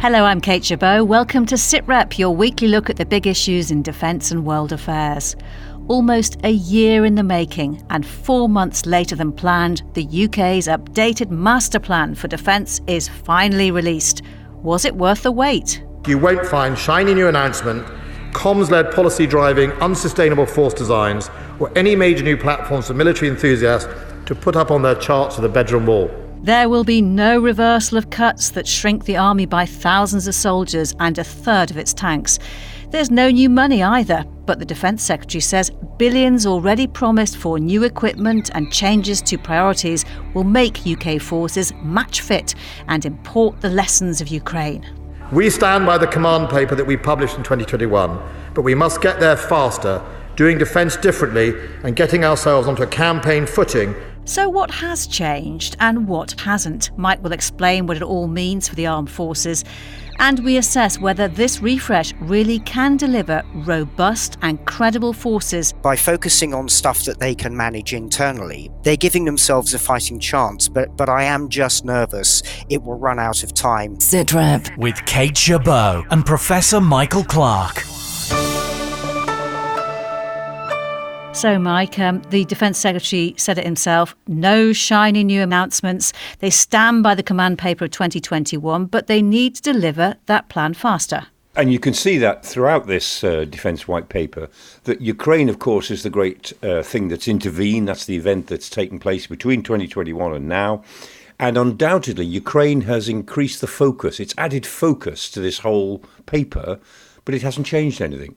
Hello, 0.00 0.26
I'm 0.26 0.40
Kate 0.40 0.64
Chabot. 0.64 1.08
Welcome 1.08 1.44
to 1.46 1.56
SITREP, 1.56 2.18
your 2.18 2.30
weekly 2.30 2.68
look 2.68 2.88
at 2.88 2.98
the 2.98 3.04
big 3.04 3.26
issues 3.26 3.72
in 3.72 3.82
defence 3.82 4.30
and 4.30 4.46
world 4.46 4.70
affairs. 4.70 5.34
Almost 5.88 6.36
a 6.44 6.50
year 6.50 7.04
in 7.04 7.16
the 7.16 7.24
making, 7.24 7.84
and 7.90 8.06
four 8.06 8.48
months 8.48 8.86
later 8.86 9.16
than 9.16 9.32
planned, 9.32 9.82
the 9.94 10.04
UK's 10.04 10.68
updated 10.68 11.30
master 11.30 11.80
plan 11.80 12.14
for 12.14 12.28
defence 12.28 12.80
is 12.86 13.08
finally 13.08 13.72
released. 13.72 14.22
Was 14.62 14.84
it 14.84 14.94
worth 14.94 15.24
the 15.24 15.32
wait? 15.32 15.84
You 16.06 16.18
won't 16.18 16.46
find 16.46 16.78
shiny 16.78 17.12
new 17.12 17.26
announcement, 17.26 17.84
comms 18.34 18.70
led 18.70 18.92
policy 18.92 19.26
driving 19.26 19.72
unsustainable 19.72 20.46
force 20.46 20.74
designs, 20.74 21.28
or 21.58 21.76
any 21.76 21.96
major 21.96 22.22
new 22.22 22.36
platforms 22.36 22.86
for 22.86 22.94
military 22.94 23.28
enthusiasts 23.28 23.92
to 24.26 24.36
put 24.36 24.54
up 24.54 24.70
on 24.70 24.82
their 24.82 24.94
charts 24.94 25.38
of 25.38 25.42
the 25.42 25.48
bedroom 25.48 25.86
wall. 25.86 26.27
There 26.40 26.68
will 26.68 26.84
be 26.84 27.02
no 27.02 27.40
reversal 27.40 27.98
of 27.98 28.10
cuts 28.10 28.50
that 28.50 28.66
shrink 28.66 29.04
the 29.04 29.16
army 29.16 29.44
by 29.44 29.66
thousands 29.66 30.28
of 30.28 30.36
soldiers 30.36 30.94
and 31.00 31.18
a 31.18 31.24
third 31.24 31.70
of 31.70 31.76
its 31.76 31.92
tanks. 31.92 32.38
There's 32.90 33.10
no 33.10 33.28
new 33.28 33.50
money 33.50 33.82
either, 33.82 34.24
but 34.46 34.60
the 34.60 34.64
Defence 34.64 35.02
Secretary 35.02 35.40
says 35.40 35.70
billions 35.98 36.46
already 36.46 36.86
promised 36.86 37.36
for 37.36 37.58
new 37.58 37.82
equipment 37.82 38.50
and 38.54 38.72
changes 38.72 39.20
to 39.22 39.36
priorities 39.36 40.04
will 40.32 40.44
make 40.44 40.86
UK 40.86 41.20
forces 41.20 41.72
match 41.82 42.20
fit 42.20 42.54
and 42.86 43.04
import 43.04 43.60
the 43.60 43.68
lessons 43.68 44.20
of 44.20 44.28
Ukraine. 44.28 44.86
We 45.32 45.50
stand 45.50 45.86
by 45.86 45.98
the 45.98 46.06
command 46.06 46.50
paper 46.50 46.76
that 46.76 46.86
we 46.86 46.96
published 46.96 47.36
in 47.36 47.42
2021, 47.42 48.22
but 48.54 48.62
we 48.62 48.76
must 48.76 49.02
get 49.02 49.18
there 49.18 49.36
faster, 49.36 50.00
doing 50.36 50.56
defence 50.56 50.96
differently 50.96 51.52
and 51.82 51.96
getting 51.96 52.24
ourselves 52.24 52.68
onto 52.68 52.84
a 52.84 52.86
campaign 52.86 53.44
footing 53.44 53.94
so, 54.28 54.46
what 54.46 54.70
has 54.70 55.06
changed 55.06 55.74
and 55.80 56.06
what 56.06 56.38
hasn't? 56.38 56.90
Mike 56.98 57.22
will 57.22 57.32
explain 57.32 57.86
what 57.86 57.96
it 57.96 58.02
all 58.02 58.28
means 58.28 58.68
for 58.68 58.74
the 58.74 58.86
armed 58.86 59.10
forces, 59.10 59.64
and 60.18 60.44
we 60.44 60.58
assess 60.58 60.98
whether 60.98 61.28
this 61.28 61.62
refresh 61.62 62.12
really 62.20 62.58
can 62.58 62.98
deliver 62.98 63.42
robust 63.54 64.36
and 64.42 64.62
credible 64.66 65.14
forces. 65.14 65.72
By 65.72 65.96
focusing 65.96 66.52
on 66.52 66.68
stuff 66.68 67.04
that 67.04 67.20
they 67.20 67.34
can 67.34 67.56
manage 67.56 67.94
internally, 67.94 68.70
they're 68.82 68.96
giving 68.96 69.24
themselves 69.24 69.72
a 69.72 69.78
fighting 69.78 70.18
chance, 70.18 70.68
but, 70.68 70.94
but 70.98 71.08
I 71.08 71.22
am 71.22 71.48
just 71.48 71.86
nervous 71.86 72.42
it 72.68 72.82
will 72.82 72.98
run 72.98 73.18
out 73.18 73.42
of 73.42 73.54
time. 73.54 73.96
SITREP 73.96 74.76
with 74.76 75.02
Kate 75.06 75.36
Chabot 75.36 76.04
and 76.10 76.26
Professor 76.26 76.82
Michael 76.82 77.24
Clarke. 77.24 77.82
So, 81.38 81.56
Mike, 81.56 82.00
um, 82.00 82.20
the 82.30 82.44
Defence 82.46 82.78
Secretary 82.78 83.32
said 83.36 83.58
it 83.58 83.64
himself 83.64 84.16
no 84.26 84.72
shiny 84.72 85.22
new 85.22 85.40
announcements. 85.40 86.12
They 86.40 86.50
stand 86.50 87.04
by 87.04 87.14
the 87.14 87.22
command 87.22 87.58
paper 87.58 87.84
of 87.84 87.92
2021, 87.92 88.86
but 88.86 89.06
they 89.06 89.22
need 89.22 89.54
to 89.54 89.62
deliver 89.62 90.16
that 90.26 90.48
plan 90.48 90.74
faster. 90.74 91.28
And 91.54 91.72
you 91.72 91.78
can 91.78 91.94
see 91.94 92.18
that 92.18 92.44
throughout 92.44 92.88
this 92.88 93.22
uh, 93.22 93.44
defence 93.44 93.86
white 93.86 94.08
paper, 94.08 94.48
that 94.82 95.00
Ukraine, 95.00 95.48
of 95.48 95.60
course, 95.60 95.92
is 95.92 96.02
the 96.02 96.10
great 96.10 96.52
uh, 96.60 96.82
thing 96.82 97.06
that's 97.06 97.28
intervened. 97.28 97.86
That's 97.86 98.06
the 98.06 98.16
event 98.16 98.48
that's 98.48 98.68
taken 98.68 98.98
place 98.98 99.28
between 99.28 99.62
2021 99.62 100.34
and 100.34 100.48
now. 100.48 100.82
And 101.38 101.56
undoubtedly, 101.56 102.26
Ukraine 102.26 102.80
has 102.80 103.08
increased 103.08 103.60
the 103.60 103.68
focus. 103.68 104.18
It's 104.18 104.34
added 104.36 104.66
focus 104.66 105.30
to 105.30 105.40
this 105.40 105.60
whole 105.60 106.02
paper, 106.26 106.80
but 107.24 107.32
it 107.32 107.42
hasn't 107.42 107.68
changed 107.68 108.02
anything. 108.02 108.34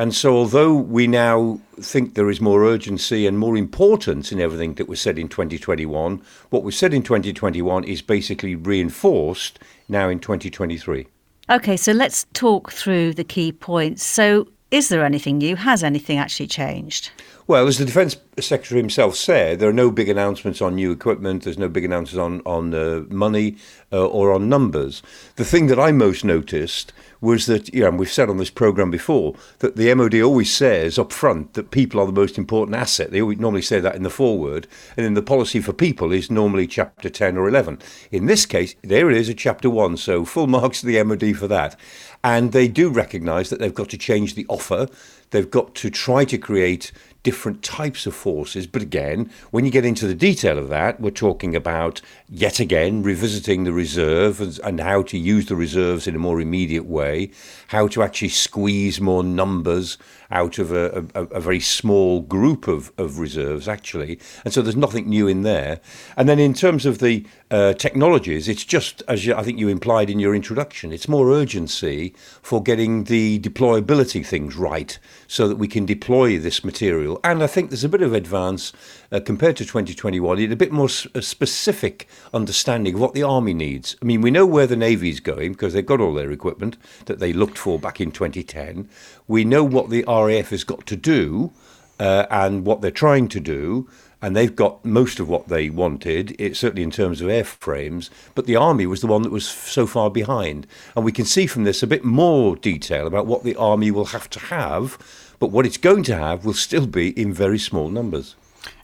And 0.00 0.14
so, 0.14 0.36
although 0.36 0.74
we 0.74 1.08
now 1.08 1.60
think 1.80 2.14
there 2.14 2.30
is 2.30 2.40
more 2.40 2.64
urgency 2.64 3.26
and 3.26 3.36
more 3.36 3.56
importance 3.56 4.30
in 4.30 4.40
everything 4.40 4.74
that 4.74 4.88
was 4.88 5.00
said 5.00 5.18
in 5.18 5.28
2021, 5.28 6.22
what 6.50 6.62
was 6.62 6.78
said 6.78 6.94
in 6.94 7.02
2021 7.02 7.82
is 7.82 8.00
basically 8.00 8.54
reinforced 8.54 9.58
now 9.88 10.08
in 10.08 10.20
2023. 10.20 11.08
Okay, 11.50 11.76
so 11.76 11.90
let's 11.90 12.26
talk 12.32 12.70
through 12.70 13.14
the 13.14 13.24
key 13.24 13.50
points. 13.50 14.04
So, 14.04 14.46
is 14.70 14.88
there 14.88 15.04
anything 15.04 15.38
new? 15.38 15.56
Has 15.56 15.82
anything 15.82 16.18
actually 16.18 16.48
changed? 16.48 17.10
Well, 17.46 17.66
as 17.66 17.78
the 17.78 17.86
Defence 17.86 18.18
Secretary 18.38 18.78
himself 18.78 19.16
said, 19.16 19.58
there 19.58 19.70
are 19.70 19.72
no 19.72 19.90
big 19.90 20.10
announcements 20.10 20.60
on 20.60 20.74
new 20.74 20.92
equipment. 20.92 21.44
There's 21.44 21.56
no 21.56 21.70
big 21.70 21.86
announcements 21.86 22.18
on 22.18 22.42
on 22.44 22.74
uh, 22.74 23.04
money 23.08 23.56
uh, 23.90 24.06
or 24.06 24.34
on 24.34 24.50
numbers. 24.50 25.02
The 25.36 25.46
thing 25.46 25.68
that 25.68 25.80
I 25.80 25.90
most 25.90 26.22
noticed 26.22 26.92
was 27.20 27.46
that, 27.46 27.72
you 27.74 27.80
know, 27.80 27.88
and 27.88 27.98
we've 27.98 28.12
said 28.12 28.28
on 28.28 28.36
this 28.36 28.50
program 28.50 28.90
before 28.90 29.34
that 29.60 29.76
the 29.76 29.92
MOD 29.94 30.20
always 30.20 30.54
says 30.54 30.98
up 30.98 31.10
front 31.10 31.54
that 31.54 31.70
people 31.70 31.98
are 32.00 32.06
the 32.06 32.12
most 32.12 32.38
important 32.38 32.76
asset. 32.76 33.10
They 33.10 33.20
always 33.22 33.38
normally 33.38 33.62
say 33.62 33.80
that 33.80 33.96
in 33.96 34.02
the 34.02 34.10
foreword, 34.10 34.68
and 34.96 35.06
then 35.06 35.14
the 35.14 35.22
policy 35.22 35.60
for 35.60 35.72
people 35.72 36.12
is 36.12 36.30
normally 36.30 36.66
chapter 36.66 37.08
ten 37.08 37.38
or 37.38 37.48
eleven. 37.48 37.78
In 38.10 38.26
this 38.26 38.44
case, 38.44 38.74
there 38.82 39.10
it 39.10 39.16
is 39.16 39.30
at 39.30 39.38
chapter 39.38 39.70
one. 39.70 39.96
So 39.96 40.26
full 40.26 40.46
marks 40.58 40.80
to 40.82 40.86
the 40.86 41.02
MOD 41.02 41.34
for 41.34 41.48
that. 41.48 41.80
And 42.24 42.52
they 42.52 42.68
do 42.68 42.90
recognise 42.90 43.50
that 43.50 43.60
they've 43.60 43.74
got 43.74 43.88
to 43.90 43.98
change 43.98 44.34
the 44.34 44.46
offer. 44.48 44.88
They've 45.30 45.50
got 45.50 45.74
to 45.76 45.90
try 45.90 46.24
to 46.24 46.38
create 46.38 46.90
different 47.22 47.62
types 47.62 48.06
of 48.06 48.14
forces. 48.14 48.66
But 48.66 48.82
again, 48.82 49.30
when 49.50 49.64
you 49.64 49.70
get 49.70 49.84
into 49.84 50.06
the 50.06 50.14
detail 50.14 50.56
of 50.58 50.68
that, 50.68 51.00
we're 51.00 51.10
talking 51.10 51.54
about 51.54 52.00
yet 52.28 52.60
again 52.60 53.02
revisiting 53.02 53.64
the 53.64 53.72
reserve 53.72 54.40
and, 54.40 54.58
and, 54.64 54.80
how 54.80 55.02
to 55.02 55.18
use 55.18 55.46
the 55.46 55.56
reserves 55.56 56.06
in 56.06 56.14
a 56.14 56.18
more 56.18 56.40
immediate 56.40 56.86
way, 56.86 57.30
how 57.68 57.88
to 57.88 58.02
actually 58.02 58.30
squeeze 58.30 59.00
more 59.00 59.24
numbers 59.24 59.98
out 60.30 60.58
of 60.58 60.72
a, 60.72 61.06
a, 61.14 61.24
a 61.24 61.40
very 61.40 61.60
small 61.60 62.20
group 62.20 62.68
of, 62.68 62.92
of 62.98 63.18
reserves, 63.18 63.66
actually. 63.66 64.18
And 64.44 64.52
so 64.52 64.60
there's 64.60 64.76
nothing 64.76 65.08
new 65.08 65.26
in 65.26 65.42
there. 65.42 65.80
And 66.16 66.28
then 66.28 66.38
in 66.38 66.52
terms 66.52 66.84
of 66.84 66.98
the 66.98 67.24
uh, 67.50 67.72
technologies, 67.74 68.48
it's 68.48 68.64
just, 68.64 69.02
as 69.08 69.24
you, 69.24 69.34
I 69.34 69.42
think 69.42 69.58
you 69.58 69.68
implied 69.68 70.10
in 70.10 70.20
your 70.20 70.34
introduction, 70.34 70.92
it's 70.92 71.08
more 71.08 71.30
urgency 71.30 72.14
for 72.42 72.62
getting 72.62 73.04
the 73.04 73.38
deployability 73.40 74.24
things 74.24 74.56
right 74.56 74.98
so 75.26 75.48
that 75.48 75.56
we 75.56 75.68
can 75.68 75.86
deploy 75.86 76.38
this 76.38 76.62
material. 76.62 77.20
And 77.24 77.42
I 77.42 77.46
think 77.46 77.70
there's 77.70 77.84
a 77.84 77.88
bit 77.88 78.02
of 78.02 78.12
advance 78.12 78.72
uh, 79.10 79.20
compared 79.20 79.56
to 79.56 79.64
2021 79.64 80.38
in 80.38 80.52
a 80.52 80.56
bit 80.56 80.72
more 80.72 80.88
a 81.14 81.22
specific 81.22 82.08
understanding 82.34 82.94
of 82.94 83.00
what 83.00 83.14
the 83.14 83.22
army 83.22 83.54
needs. 83.54 83.96
I 84.02 84.04
mean, 84.04 84.20
we 84.20 84.30
know 84.30 84.46
where 84.46 84.66
the 84.66 84.76
navy's 84.76 85.20
going 85.20 85.52
because 85.52 85.72
they've 85.72 85.84
got 85.84 86.00
all 86.00 86.14
their 86.14 86.30
equipment 86.30 86.76
that 87.06 87.18
they 87.18 87.32
looked 87.32 87.58
for 87.58 87.78
back 87.78 88.00
in 88.00 88.10
2010. 88.10 88.88
We 89.26 89.44
know 89.44 89.64
what 89.64 89.90
the 89.90 90.04
RAF 90.26 90.50
has 90.50 90.64
got 90.64 90.86
to 90.86 90.96
do 90.96 91.52
uh, 91.98 92.26
and 92.30 92.64
what 92.64 92.80
they're 92.80 92.90
trying 92.90 93.28
to 93.28 93.40
do 93.40 93.88
and 94.20 94.34
they've 94.34 94.56
got 94.56 94.84
most 94.84 95.20
of 95.20 95.28
what 95.28 95.48
they 95.48 95.70
wanted, 95.70 96.34
it, 96.40 96.56
certainly 96.56 96.82
in 96.82 96.90
terms 96.90 97.20
of 97.20 97.28
airframes, 97.28 98.10
but 98.34 98.46
the 98.46 98.56
Army 98.56 98.86
was 98.86 99.00
the 99.00 99.06
one 99.06 99.22
that 99.22 99.30
was 99.30 99.46
so 99.46 99.86
far 99.86 100.10
behind. 100.10 100.66
And 100.96 101.04
we 101.04 101.12
can 101.12 101.24
see 101.24 101.46
from 101.46 101.64
this 101.64 101.82
a 101.82 101.86
bit 101.86 102.04
more 102.04 102.56
detail 102.56 103.06
about 103.06 103.26
what 103.26 103.44
the 103.44 103.54
Army 103.56 103.90
will 103.90 104.06
have 104.06 104.28
to 104.30 104.40
have, 104.40 104.98
but 105.38 105.50
what 105.50 105.66
it's 105.66 105.76
going 105.76 106.02
to 106.04 106.16
have 106.16 106.44
will 106.44 106.54
still 106.54 106.86
be 106.86 107.18
in 107.20 107.32
very 107.32 107.58
small 107.58 107.90
numbers. 107.90 108.34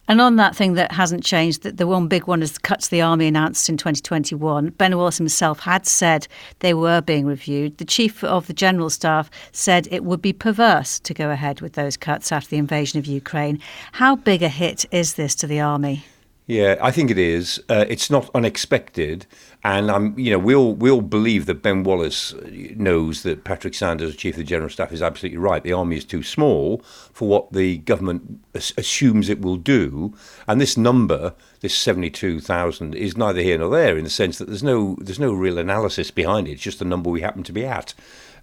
And 0.07 0.21
on 0.21 0.37
that 0.37 0.55
thing 0.55 0.75
that 0.75 0.93
hasn't 0.93 1.25
changed, 1.25 1.63
that 1.63 1.79
the 1.79 1.87
one 1.87 2.09
big 2.09 2.27
one 2.27 2.43
is 2.43 2.53
the 2.53 2.61
cuts 2.61 2.89
the 2.89 3.01
army 3.01 3.27
announced 3.27 3.69
in 3.71 3.79
2021. 3.79 4.71
Ben 4.71 4.97
Wallace 4.97 5.17
himself 5.17 5.61
had 5.61 5.87
said 5.87 6.29
they 6.59 6.75
were 6.75 7.01
being 7.01 7.25
reviewed. 7.25 7.79
The 7.79 7.87
chief 7.87 8.23
of 8.23 8.47
the 8.47 8.53
general 8.53 8.91
staff 8.91 9.31
said 9.53 9.89
it 9.91 10.05
would 10.05 10.21
be 10.21 10.35
perverse 10.35 11.01
to 11.01 11.15
go 11.15 11.31
ahead 11.31 11.63
with 11.63 11.73
those 11.73 11.97
cuts 11.97 12.33
after 12.33 12.51
the 12.51 12.59
invasion 12.59 12.99
of 12.99 13.07
Ukraine. 13.07 13.61
How 13.93 14.17
big 14.17 14.43
a 14.43 14.49
hit 14.49 14.85
is 14.91 15.15
this 15.15 15.35
to 15.37 15.47
the 15.47 15.61
army? 15.61 16.05
Yeah, 16.47 16.77
I 16.83 16.91
think 16.91 17.11
it 17.11 17.17
is. 17.17 17.59
Uh, 17.71 17.87
it's 17.89 18.11
not 18.11 18.29
unexpected, 18.35 19.25
and 19.63 19.91
I'm, 19.91 20.19
you 20.19 20.31
know, 20.31 20.39
we 20.39 20.55
all 20.55 20.75
we 20.75 20.91
all 20.91 21.01
believe 21.01 21.47
that 21.47 21.63
Ben 21.63 21.85
Wallace 21.85 22.35
knows 22.77 23.23
that 23.23 23.45
Patrick 23.45 23.73
Sanders, 23.73 24.15
Chief 24.15 24.35
of 24.35 24.39
the 24.39 24.45
General 24.45 24.69
Staff, 24.69 24.93
is 24.93 25.01
absolutely 25.01 25.39
right. 25.39 25.63
The 25.63 25.73
army 25.73 25.97
is 25.97 26.05
too 26.05 26.23
small 26.23 26.83
for 27.15 27.27
what 27.27 27.55
the 27.55 27.79
government 27.79 28.45
assumes 28.53 29.31
it 29.31 29.41
will 29.41 29.57
do, 29.57 30.13
and 30.47 30.61
this 30.61 30.77
number, 30.77 31.33
this 31.61 31.75
seventy-two 31.75 32.41
thousand, 32.41 32.95
is 32.95 33.17
neither 33.17 33.41
here 33.41 33.57
nor 33.57 33.71
there 33.71 33.97
in 33.97 34.05
the 34.05 34.11
sense 34.11 34.37
that 34.37 34.47
there's 34.47 34.63
no 34.63 34.97
there's 35.01 35.19
no 35.19 35.33
real 35.33 35.57
analysis 35.57 36.11
behind 36.11 36.47
it. 36.47 36.53
It's 36.53 36.63
just 36.63 36.79
the 36.79 36.85
number 36.85 37.09
we 37.09 37.23
happen 37.23 37.43
to 37.45 37.53
be 37.53 37.65
at. 37.65 37.95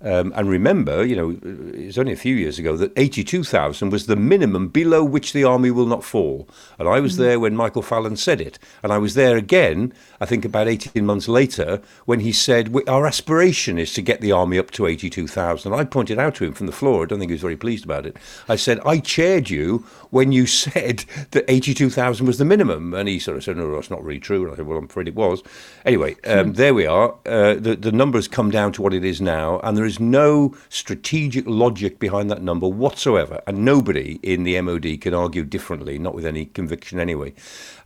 Um, 0.04 0.34
and 0.36 0.50
remember, 0.50 1.06
you 1.06 1.16
know, 1.16 1.38
it's 1.74 1.98
only 1.98 2.14
a 2.14 2.18
few 2.18 2.36
years 2.36 2.58
ago 2.58 2.76
that 2.78 2.92
82,000 2.98 3.90
was 3.92 4.08
the 4.08 4.16
minimum 4.16 4.68
below 4.70 5.04
which 5.04 5.34
the 5.34 5.44
army 5.44 5.70
will 5.70 5.86
not 5.86 6.04
fall. 6.04 6.48
And 6.80 6.88
I 6.88 7.00
was 7.00 7.16
mm. 7.16 7.18
there 7.20 7.40
when 7.40 7.56
Michael 7.56 7.84
Fallon 7.84 8.18
said 8.18 8.42
it. 8.42 8.58
And 8.82 8.92
I 8.92 8.98
was 8.98 9.14
there 9.14 9.38
again, 9.38 9.94
I 10.20 10.26
think 10.26 10.44
about 10.44 10.68
18 10.68 11.06
months 11.06 11.28
later, 11.28 11.82
when 12.06 12.22
he 12.22 12.32
said, 12.32 12.76
Our 12.88 13.06
aspiration 13.06 13.78
is 13.78 13.94
to 13.94 14.02
get 14.02 14.22
the 14.22 14.32
army 14.32 14.58
up 14.58 14.72
to 14.72 14.88
82,000. 14.88 15.74
I 15.74 15.84
pointed 15.84 16.18
out 16.18 16.36
to 16.36 16.46
him 16.46 16.54
from 16.54 16.68
the 16.68 16.74
floor, 16.74 17.04
I 17.04 17.06
don't 17.06 17.20
think 17.20 17.30
he 17.30 17.36
was 17.36 17.42
very 17.42 17.58
pleased 17.58 17.86
about 17.86 18.06
it. 18.06 18.18
I 18.50 18.56
said, 18.56 18.80
I 18.86 19.00
chaired 19.00 19.50
you 19.50 19.86
when 20.10 20.32
you 20.32 20.46
said 20.62 21.06
that 21.32 21.46
82,000 21.48 22.26
was 22.26 22.38
the 22.38 22.46
minimum. 22.46 22.94
And 22.94 23.08
he 23.08 23.20
sort 23.20 23.38
of 23.38 23.44
said, 23.44 23.58
No, 23.58 23.76
that's 23.76 23.92
not 23.92 24.04
really 24.04 24.20
true. 24.20 24.44
And 24.44 24.54
I 24.54 24.56
said, 24.56 24.66
Well, 24.66 24.80
I'm 24.80 24.86
afraid 24.86 25.08
it 25.08 25.16
was. 25.16 25.44
Anyway, 25.86 26.14
um, 26.26 26.54
mm. 26.54 26.56
there 26.56 26.74
we 26.74 26.88
are. 26.88 27.16
Uh, 27.26 27.54
the, 27.56 27.76
the 27.80 27.92
numbers 27.92 28.28
come 28.28 28.50
down 28.50 28.72
to 28.74 28.82
what 28.82 28.94
it 28.94 29.06
is 29.06 29.22
now. 29.22 29.60
And 29.60 29.78
there 29.78 29.86
is 29.86 29.91
is 29.92 30.00
no 30.00 30.56
strategic 30.70 31.46
logic 31.46 32.00
behind 32.00 32.30
that 32.32 32.42
number 32.42 32.68
whatsoever, 32.68 33.42
and 33.46 33.66
nobody 33.66 34.20
in 34.24 34.44
the 34.44 34.60
MOD 34.62 35.02
can 35.02 35.14
argue 35.14 35.44
differently, 35.44 36.00
not 36.00 36.16
with 36.16 36.26
any 36.26 36.46
conviction 36.46 37.00
anyway. 37.00 37.34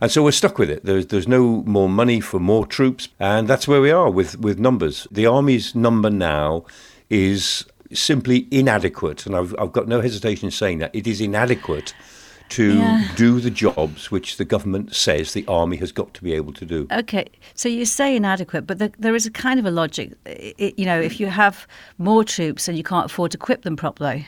And 0.00 0.10
so 0.10 0.22
we're 0.22 0.32
stuck 0.32 0.58
with 0.58 0.70
it. 0.70 0.84
There's, 0.84 1.06
there's 1.06 1.28
no 1.28 1.62
more 1.62 1.88
money 1.88 2.20
for 2.20 2.38
more 2.38 2.66
troops, 2.66 3.08
and 3.18 3.48
that's 3.48 3.66
where 3.66 3.80
we 3.80 3.90
are 3.90 4.10
with, 4.10 4.38
with 4.38 4.58
numbers. 4.58 5.06
The 5.10 5.26
Army's 5.26 5.74
number 5.74 6.10
now 6.10 6.64
is 7.10 7.66
simply 7.92 8.46
inadequate, 8.50 9.26
and 9.26 9.34
I've, 9.36 9.54
I've 9.58 9.72
got 9.72 9.88
no 9.88 10.00
hesitation 10.00 10.46
in 10.46 10.52
saying 10.52 10.78
that. 10.78 10.94
It 10.94 11.06
is 11.06 11.20
inadequate 11.20 11.94
to 12.50 12.78
yeah. 12.78 13.08
do 13.16 13.40
the 13.40 13.50
jobs 13.50 14.10
which 14.10 14.36
the 14.36 14.44
government 14.44 14.94
says 14.94 15.32
the 15.32 15.46
army 15.46 15.76
has 15.78 15.92
got 15.92 16.14
to 16.14 16.22
be 16.22 16.32
able 16.32 16.52
to 16.52 16.64
do. 16.64 16.86
Okay, 16.90 17.26
so 17.54 17.68
you 17.68 17.84
say 17.84 18.16
inadequate, 18.16 18.66
but 18.66 18.78
the, 18.78 18.92
there 18.98 19.14
is 19.14 19.26
a 19.26 19.30
kind 19.30 19.58
of 19.58 19.66
a 19.66 19.70
logic. 19.70 20.12
It, 20.24 20.78
you 20.78 20.86
know, 20.86 21.00
if 21.00 21.18
you 21.20 21.26
have 21.26 21.66
more 21.98 22.24
troops 22.24 22.68
and 22.68 22.76
you 22.76 22.84
can't 22.84 23.06
afford 23.06 23.32
to 23.32 23.38
equip 23.38 23.62
them 23.62 23.76
properly. 23.76 24.26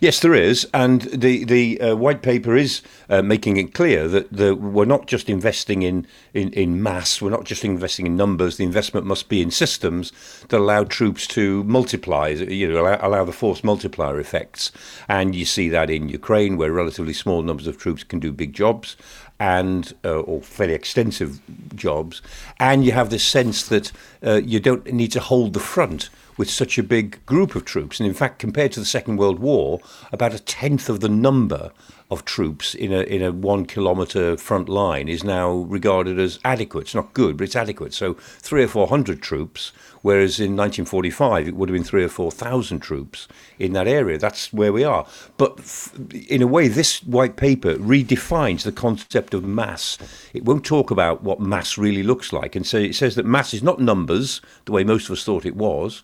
Yes, 0.00 0.20
there 0.20 0.34
is, 0.34 0.66
and 0.72 1.02
the 1.02 1.44
the 1.44 1.80
uh, 1.80 1.96
white 1.96 2.22
paper 2.22 2.56
is 2.56 2.82
uh, 3.08 3.22
making 3.22 3.56
it 3.56 3.74
clear 3.74 4.06
that 4.08 4.32
the, 4.32 4.54
we're 4.54 4.84
not 4.84 5.06
just 5.06 5.28
investing 5.28 5.82
in, 5.82 6.06
in 6.34 6.52
in 6.52 6.82
mass. 6.82 7.20
We're 7.20 7.30
not 7.30 7.44
just 7.44 7.64
investing 7.64 8.06
in 8.06 8.16
numbers. 8.16 8.56
The 8.56 8.64
investment 8.64 9.06
must 9.06 9.28
be 9.28 9.42
in 9.42 9.50
systems 9.50 10.12
that 10.48 10.58
allow 10.58 10.84
troops 10.84 11.26
to 11.28 11.64
multiply. 11.64 12.28
You 12.28 12.68
know, 12.68 12.82
allow, 12.82 12.98
allow 13.00 13.24
the 13.24 13.32
force 13.32 13.64
multiplier 13.64 14.20
effects, 14.20 14.72
and 15.08 15.34
you 15.34 15.44
see 15.44 15.68
that 15.70 15.90
in 15.90 16.08
Ukraine, 16.08 16.56
where 16.56 16.72
relatively 16.72 17.12
small 17.12 17.42
numbers 17.42 17.66
of 17.66 17.78
troops 17.78 18.04
can 18.04 18.20
do 18.20 18.32
big 18.32 18.52
jobs 18.52 18.96
and 19.40 19.94
uh, 20.04 20.20
or 20.20 20.42
fairly 20.42 20.74
extensive 20.74 21.40
jobs, 21.74 22.22
and 22.58 22.84
you 22.84 22.92
have 22.92 23.10
this 23.10 23.24
sense 23.24 23.66
that 23.68 23.92
uh, 24.24 24.40
you 24.44 24.60
don't 24.60 24.92
need 24.92 25.12
to 25.12 25.20
hold 25.20 25.52
the 25.52 25.60
front 25.60 26.10
with 26.38 26.48
such 26.48 26.78
a 26.78 26.82
big 26.82 27.24
group 27.26 27.54
of 27.54 27.66
troops. 27.66 28.00
And 28.00 28.06
in 28.06 28.14
fact, 28.14 28.38
compared 28.38 28.72
to 28.72 28.80
the 28.80 28.86
Second 28.86 29.18
World 29.18 29.40
War, 29.40 29.80
about 30.12 30.32
a 30.32 30.38
tenth 30.38 30.88
of 30.88 31.00
the 31.00 31.08
number 31.08 31.72
of 32.10 32.24
troops 32.24 32.74
in 32.74 32.92
a 32.92 33.02
in 33.02 33.22
a 33.22 33.30
one 33.30 33.66
kilometre 33.66 34.36
front 34.38 34.68
line 34.68 35.08
is 35.08 35.22
now 35.22 35.50
regarded 35.52 36.18
as 36.18 36.38
adequate. 36.44 36.82
It's 36.82 36.94
not 36.94 37.12
good, 37.12 37.36
but 37.36 37.44
it's 37.44 37.56
adequate. 37.56 37.92
So 37.92 38.14
three 38.14 38.62
or 38.64 38.68
four 38.68 38.88
hundred 38.88 39.20
troops, 39.20 39.72
whereas 40.00 40.40
in 40.40 40.56
1945 40.56 41.48
it 41.48 41.54
would 41.54 41.68
have 41.68 41.74
been 41.74 41.84
three 41.84 42.04
or 42.04 42.08
four 42.08 42.30
thousand 42.30 42.80
troops 42.80 43.28
in 43.58 43.74
that 43.74 43.86
area. 43.86 44.16
That's 44.16 44.52
where 44.52 44.72
we 44.72 44.84
are. 44.84 45.06
But 45.36 45.58
f- 45.58 45.94
in 46.28 46.40
a 46.40 46.46
way, 46.46 46.68
this 46.68 47.02
white 47.02 47.36
paper 47.36 47.74
redefines 47.74 48.62
the 48.62 48.72
concept 48.72 49.34
of 49.34 49.44
mass. 49.44 49.98
It 50.32 50.44
won't 50.44 50.64
talk 50.64 50.90
about 50.90 51.22
what 51.22 51.40
mass 51.40 51.76
really 51.76 52.02
looks 52.02 52.32
like, 52.32 52.56
and 52.56 52.66
so 52.66 52.78
it 52.78 52.94
says 52.94 53.16
that 53.16 53.26
mass 53.26 53.52
is 53.52 53.62
not 53.62 53.80
numbers 53.80 54.40
the 54.64 54.72
way 54.72 54.82
most 54.82 55.06
of 55.06 55.12
us 55.12 55.24
thought 55.24 55.44
it 55.44 55.56
was 55.56 56.02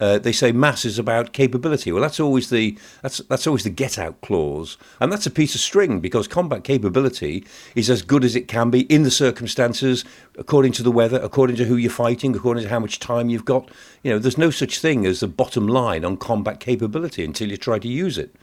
uh, 0.00 0.18
they 0.18 0.32
say 0.32 0.52
mass 0.52 0.84
is 0.84 0.98
about 0.98 1.32
capability. 1.32 1.90
Well, 1.92 2.02
that's 2.02 2.20
always 2.20 2.50
the 2.50 2.78
that's 3.02 3.18
that's 3.28 3.46
always 3.46 3.64
the 3.64 3.70
get 3.70 3.98
out 3.98 4.20
clause, 4.20 4.76
and 5.00 5.10
that's 5.10 5.26
a 5.26 5.30
piece 5.30 5.54
of 5.54 5.60
string 5.60 6.00
because 6.00 6.28
combat 6.28 6.64
capability 6.64 7.44
is 7.74 7.88
as 7.88 8.02
good 8.02 8.24
as 8.24 8.36
it 8.36 8.48
can 8.48 8.70
be 8.70 8.82
in 8.82 9.02
the 9.04 9.10
circumstances, 9.10 10.04
according 10.36 10.72
to 10.72 10.82
the 10.82 10.92
weather, 10.92 11.18
according 11.22 11.56
to 11.56 11.64
who 11.64 11.76
you're 11.76 11.90
fighting, 11.90 12.36
according 12.36 12.64
to 12.64 12.68
how 12.68 12.80
much 12.80 12.98
time 12.98 13.30
you've 13.30 13.44
got. 13.44 13.70
You 14.02 14.12
know, 14.12 14.18
there's 14.18 14.38
no 14.38 14.50
such 14.50 14.78
thing 14.78 15.06
as 15.06 15.20
the 15.20 15.28
bottom 15.28 15.66
line 15.66 16.04
on 16.04 16.16
combat 16.16 16.60
capability 16.60 17.24
until 17.24 17.50
you 17.50 17.56
try 17.56 17.78
to 17.78 17.88
use 17.88 18.18
it. 18.18 18.34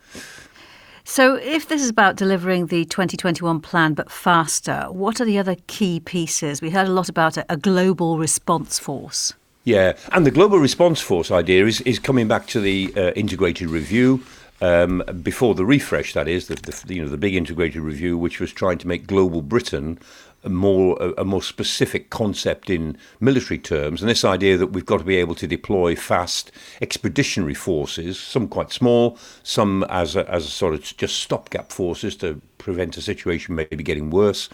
So, 1.05 1.35
if 1.35 1.67
this 1.67 1.81
is 1.81 1.89
about 1.89 2.15
delivering 2.15 2.67
the 2.67 2.85
2021 2.85 3.59
plan 3.59 3.93
but 3.93 4.09
faster, 4.09 4.87
what 4.89 5.19
are 5.19 5.25
the 5.25 5.37
other 5.37 5.57
key 5.67 5.99
pieces? 5.99 6.61
We 6.61 6.69
heard 6.69 6.87
a 6.87 6.93
lot 6.93 7.09
about 7.09 7.35
a, 7.35 7.45
a 7.49 7.57
global 7.57 8.17
response 8.17 8.79
force. 8.79 9.33
Yeah, 9.65 9.93
and 10.11 10.25
the 10.25 10.31
global 10.31 10.59
response 10.59 10.99
force 10.99 11.31
idea 11.31 11.65
is, 11.65 11.79
is 11.81 11.97
coming 11.97 12.27
back 12.27 12.47
to 12.47 12.59
the 12.59 12.93
uh, 12.97 13.11
integrated 13.11 13.69
review. 13.69 14.23
Um, 14.61 15.03
before 15.21 15.55
the 15.55 15.65
refresh, 15.65 16.13
that 16.13 16.27
is, 16.27 16.47
the, 16.47 16.55
the, 16.55 16.95
you 16.95 17.01
know 17.01 17.09
the 17.09 17.17
big 17.17 17.33
integrated 17.33 17.81
review, 17.81 18.17
which 18.17 18.39
was 18.39 18.51
trying 18.51 18.77
to 18.79 18.87
make 18.87 19.07
global 19.07 19.41
Britain 19.41 19.99
a 20.43 20.49
more 20.49 20.97
a, 21.01 21.21
a, 21.21 21.25
more 21.25 21.41
specific 21.41 22.09
concept 22.09 22.69
in 22.69 22.97
military 23.19 23.57
terms, 23.57 24.01
and 24.01 24.09
this 24.09 24.25
idea 24.25 24.57
that 24.57 24.67
we've 24.67 24.85
got 24.85 24.99
to 24.99 25.05
be 25.05 25.15
able 25.15 25.35
to 25.35 25.47
deploy 25.47 25.95
fast 25.95 26.51
expeditionary 26.81 27.53
forces, 27.53 28.19
some 28.19 28.47
quite 28.47 28.71
small, 28.71 29.17
some 29.43 29.83
as 29.89 30.15
a, 30.15 30.29
as 30.29 30.45
a 30.45 30.49
sort 30.49 30.73
of 30.73 30.81
just 30.97 31.17
stopgap 31.17 31.71
forces 31.71 32.15
to 32.17 32.41
prevent 32.63 32.97
a 32.97 33.01
situation 33.01 33.55
maybe 33.55 33.83
getting 33.83 34.09
worse. 34.09 34.49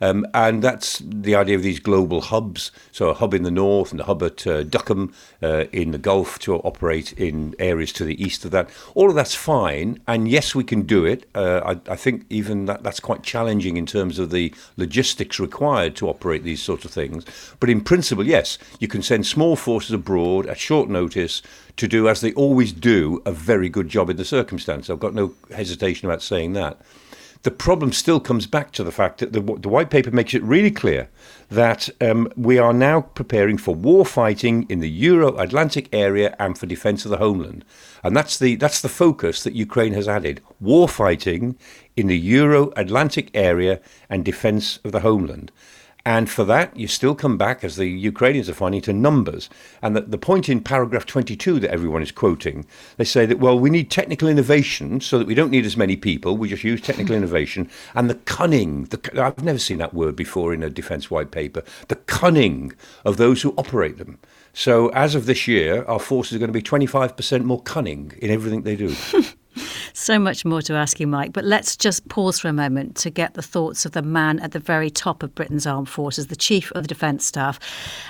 Um, 0.00 0.26
and 0.34 0.62
that's 0.62 0.98
the 0.98 1.34
idea 1.34 1.56
of 1.56 1.62
these 1.62 1.80
global 1.80 2.20
hubs. 2.20 2.70
So 2.92 3.08
a 3.08 3.14
hub 3.14 3.32
in 3.32 3.42
the 3.42 3.50
north 3.50 3.90
and 3.90 4.00
a 4.00 4.04
hub 4.04 4.22
at 4.22 4.46
uh, 4.46 4.64
Duqm 4.64 5.12
uh, 5.42 5.64
in 5.72 5.90
the 5.90 5.98
Gulf 5.98 6.38
to 6.40 6.56
operate 6.56 7.12
in 7.14 7.54
areas 7.58 7.92
to 7.94 8.04
the 8.04 8.22
east 8.22 8.44
of 8.44 8.50
that. 8.50 8.68
All 8.94 9.08
of 9.08 9.14
that's 9.14 9.34
fine. 9.34 10.00
And 10.06 10.28
yes, 10.28 10.54
we 10.54 10.64
can 10.64 10.82
do 10.82 11.04
it. 11.04 11.28
Uh, 11.34 11.60
I, 11.64 11.92
I, 11.92 11.96
think 11.96 12.26
even 12.28 12.66
that, 12.66 12.82
that's 12.82 13.00
quite 13.00 13.22
challenging 13.22 13.76
in 13.76 13.86
terms 13.86 14.18
of 14.18 14.30
the 14.30 14.54
logistics 14.76 15.40
required 15.40 15.96
to 15.96 16.08
operate 16.08 16.44
these 16.44 16.62
sorts 16.62 16.84
of 16.84 16.90
things. 16.90 17.24
But 17.58 17.70
in 17.70 17.80
principle, 17.80 18.26
yes, 18.26 18.58
you 18.78 18.88
can 18.88 19.02
send 19.02 19.26
small 19.26 19.56
forces 19.56 19.92
abroad 19.92 20.46
at 20.46 20.58
short 20.58 20.90
notice 20.90 21.40
to 21.76 21.88
do, 21.88 22.08
as 22.08 22.20
they 22.20 22.32
always 22.34 22.72
do, 22.72 23.22
a 23.24 23.32
very 23.32 23.68
good 23.68 23.88
job 23.88 24.10
in 24.10 24.16
the 24.16 24.24
circumstance. 24.24 24.88
I've 24.88 25.00
got 25.00 25.14
no 25.14 25.34
hesitation 25.54 26.08
about 26.08 26.22
saying 26.22 26.52
that 26.52 26.78
the 27.44 27.50
problem 27.50 27.92
still 27.92 28.20
comes 28.20 28.46
back 28.46 28.72
to 28.72 28.82
the 28.82 28.90
fact 28.90 29.18
that 29.18 29.34
the, 29.34 29.40
the 29.40 29.68
white 29.68 29.90
paper 29.90 30.10
makes 30.10 30.32
it 30.32 30.42
really 30.42 30.70
clear 30.70 31.08
that 31.50 31.90
um, 32.00 32.32
we 32.36 32.58
are 32.58 32.72
now 32.72 33.02
preparing 33.02 33.58
for 33.58 33.74
war 33.74 34.06
fighting 34.06 34.66
in 34.70 34.80
the 34.80 34.90
Euro 34.90 35.36
Atlantic 35.36 35.90
area 35.92 36.34
and 36.38 36.56
for 36.56 36.64
defence 36.64 37.04
of 37.04 37.10
the 37.10 37.18
homeland. 37.18 37.62
And 38.02 38.16
that's 38.16 38.38
the, 38.38 38.56
that's 38.56 38.80
the 38.80 38.88
focus 38.88 39.42
that 39.44 39.52
Ukraine 39.52 39.92
has 39.92 40.08
added 40.08 40.40
war 40.58 40.88
fighting 40.88 41.56
in 41.96 42.06
the 42.06 42.18
Euro 42.18 42.72
Atlantic 42.76 43.30
area 43.34 43.78
and 44.08 44.24
defence 44.24 44.78
of 44.78 44.92
the 44.92 45.00
homeland. 45.00 45.52
And 46.06 46.28
for 46.28 46.44
that, 46.44 46.76
you 46.76 46.86
still 46.86 47.14
come 47.14 47.38
back, 47.38 47.64
as 47.64 47.76
the 47.76 47.86
Ukrainians 47.86 48.50
are 48.50 48.54
finding, 48.54 48.82
to 48.82 48.92
numbers. 48.92 49.48
And 49.80 49.96
the, 49.96 50.02
the 50.02 50.18
point 50.18 50.50
in 50.50 50.60
paragraph 50.60 51.06
22 51.06 51.60
that 51.60 51.70
everyone 51.70 52.02
is 52.02 52.12
quoting, 52.12 52.66
they 52.98 53.04
say 53.04 53.24
that, 53.24 53.38
well, 53.38 53.58
we 53.58 53.70
need 53.70 53.90
technical 53.90 54.28
innovation 54.28 55.00
so 55.00 55.18
that 55.18 55.26
we 55.26 55.34
don't 55.34 55.50
need 55.50 55.64
as 55.64 55.78
many 55.78 55.96
people. 55.96 56.36
We 56.36 56.50
just 56.50 56.62
use 56.62 56.82
technical 56.82 57.16
innovation. 57.16 57.70
And 57.94 58.10
the 58.10 58.16
cunning, 58.16 58.84
the, 58.84 59.22
I've 59.22 59.42
never 59.42 59.58
seen 59.58 59.78
that 59.78 59.94
word 59.94 60.14
before 60.14 60.52
in 60.52 60.62
a 60.62 60.68
defence 60.68 61.10
white 61.10 61.30
paper, 61.30 61.62
the 61.88 61.96
cunning 61.96 62.74
of 63.06 63.16
those 63.16 63.40
who 63.40 63.54
operate 63.56 63.96
them. 63.96 64.18
So 64.52 64.88
as 64.90 65.14
of 65.14 65.24
this 65.24 65.48
year, 65.48 65.84
our 65.86 65.98
forces 65.98 66.36
are 66.36 66.38
going 66.38 66.52
to 66.52 66.52
be 66.52 66.62
25% 66.62 67.44
more 67.44 67.62
cunning 67.62 68.12
in 68.18 68.30
everything 68.30 68.62
they 68.62 68.76
do. 68.76 68.94
So 69.96 70.18
much 70.18 70.44
more 70.44 70.60
to 70.62 70.74
ask 70.74 70.98
you, 70.98 71.06
Mike, 71.06 71.32
but 71.32 71.44
let's 71.44 71.76
just 71.76 72.08
pause 72.08 72.40
for 72.40 72.48
a 72.48 72.52
moment 72.52 72.96
to 72.96 73.10
get 73.10 73.34
the 73.34 73.42
thoughts 73.42 73.86
of 73.86 73.92
the 73.92 74.02
man 74.02 74.40
at 74.40 74.50
the 74.50 74.58
very 74.58 74.90
top 74.90 75.22
of 75.22 75.36
Britain's 75.36 75.68
armed 75.68 75.88
forces, 75.88 76.26
the 76.26 76.34
Chief 76.34 76.72
of 76.72 76.82
the 76.82 76.88
Defence 76.88 77.24
Staff. 77.24 77.60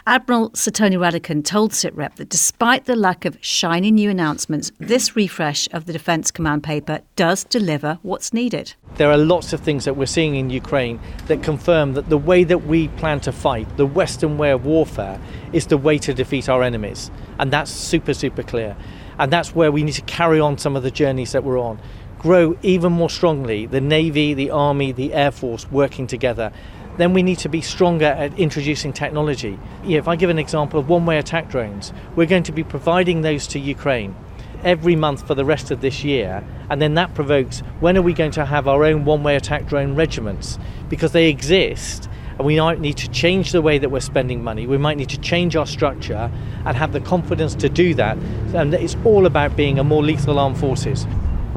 Admiral 0.07 0.51
Sir 0.55 0.71
Tony 0.71 0.97
Radakin 0.97 1.45
told 1.45 1.73
SITREP 1.73 2.15
that 2.15 2.31
despite 2.31 2.87
the 2.87 2.97
lack 2.97 3.27
of 3.27 3.37
shiny 3.43 3.91
new 3.91 4.09
announcements, 4.09 4.73
this 4.79 5.15
refresh 5.15 5.69
of 5.75 5.85
the 5.85 5.93
Defence 5.93 6.31
Command 6.31 6.65
paper 6.65 7.01
does 7.17 7.45
deliver 7.45 7.99
what's 8.01 8.33
needed. 8.33 8.73
There 8.95 9.11
are 9.11 9.19
lots 9.19 9.53
of 9.53 9.61
things 9.61 9.85
that 9.85 9.99
we're 9.99 10.07
seeing 10.07 10.37
in 10.37 10.49
Ukraine 10.49 10.99
that 11.27 11.43
confirm 11.43 11.93
that 11.93 12.09
the 12.09 12.17
way 12.17 12.45
that 12.45 12.65
we 12.65 12.89
plan 12.89 13.21
to 13.21 13.31
fight, 13.31 13.77
the 13.77 13.85
Western 13.85 14.39
way 14.39 14.53
of 14.53 14.65
warfare, 14.65 15.21
is 15.53 15.67
the 15.67 15.77
way 15.77 15.99
to 15.99 16.15
defeat 16.15 16.49
our 16.49 16.63
enemies. 16.63 17.11
And 17.39 17.53
that's 17.53 17.71
super, 17.71 18.15
super 18.15 18.43
clear. 18.43 18.75
And 19.19 19.33
that's 19.33 19.55
where 19.55 19.71
we 19.71 19.83
need 19.83 19.93
to 19.93 20.03
carry 20.03 20.41
on 20.41 20.59
some 20.59 20.77
of 20.77 20.83
the 20.83 20.91
journeys 20.91 21.33
that 21.33 21.45
we're 21.45 21.61
on. 21.61 21.79
Grow 22.19 22.57
even 22.63 22.93
more 22.93 23.11
strongly 23.11 23.67
the 23.67 23.81
Navy, 23.81 24.35
the 24.35 24.51
Army, 24.51 24.93
the 24.93 25.13
Air 25.13 25.31
Force 25.31 25.71
working 25.71 26.07
together. 26.07 26.53
Then 26.97 27.13
we 27.13 27.23
need 27.23 27.39
to 27.39 27.49
be 27.49 27.61
stronger 27.61 28.07
at 28.07 28.39
introducing 28.39 28.93
technology. 28.93 29.59
If 29.85 30.07
I 30.07 30.17
give 30.17 30.31
an 30.31 30.39
example 30.39 30.79
of 30.79 30.89
one 30.89 31.07
way 31.07 31.19
attack 31.19 31.51
drones, 31.51 31.93
we're 32.15 32.27
going 32.27 32.45
to 32.45 32.53
be 32.53 32.63
providing 32.63 33.23
those 33.23 33.47
to 33.49 33.59
Ukraine 33.59 34.15
every 34.63 34.97
month 34.97 35.27
for 35.27 35.35
the 35.35 35.45
rest 35.45 35.71
of 35.71 35.81
this 35.81 36.03
year. 36.03 36.43
And 36.71 36.81
then 36.81 36.95
that 36.95 37.15
provokes 37.15 37.61
when 37.81 37.97
are 37.97 38.03
we 38.03 38.15
going 38.15 38.31
to 38.33 38.45
have 38.47 38.67
our 38.67 38.85
own 38.85 39.05
one 39.05 39.23
way 39.23 39.37
attack 39.37 39.67
drone 39.67 39.95
regiments? 39.95 40.59
Because 40.89 41.13
they 41.13 41.29
exist 41.29 42.09
and 42.39 42.47
we 42.47 42.59
might 42.59 42.81
need 42.81 42.97
to 42.99 43.09
change 43.11 43.53
the 43.53 43.63
way 43.63 43.79
that 43.79 43.91
we're 43.91 44.01
spending 44.01 44.43
money. 44.43 44.67
We 44.67 44.79
might 44.79 44.97
need 44.97 45.11
to 45.11 45.21
change 45.21 45.55
our 45.55 45.67
structure 45.67 46.31
and 46.65 46.77
have 46.77 46.93
the 46.93 47.01
confidence 47.01 47.55
to 47.57 47.69
do 47.69 47.95
that. 47.95 48.17
And 48.55 48.75
it's 48.75 48.97
all 49.05 49.27
about 49.27 49.57
being 49.57 49.79
a 49.79 49.85
more 49.85 50.03
lethal 50.03 50.39
armed 50.39 50.59
forces. 50.59 51.07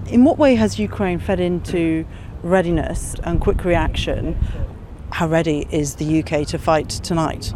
In 0.08 0.24
what 0.24 0.38
way 0.38 0.56
has 0.56 0.78
Ukraine 0.80 1.20
fed 1.20 1.40
into 1.40 2.06
readiness 2.44 3.16
and 3.24 3.42
quick 3.42 3.66
reaction? 3.66 4.38
How 5.12 5.28
ready 5.28 5.68
is 5.72 5.96
the 5.96 6.24
UK 6.24 6.48
to 6.48 6.60
fight 6.60 6.90
tonight? 6.90 7.54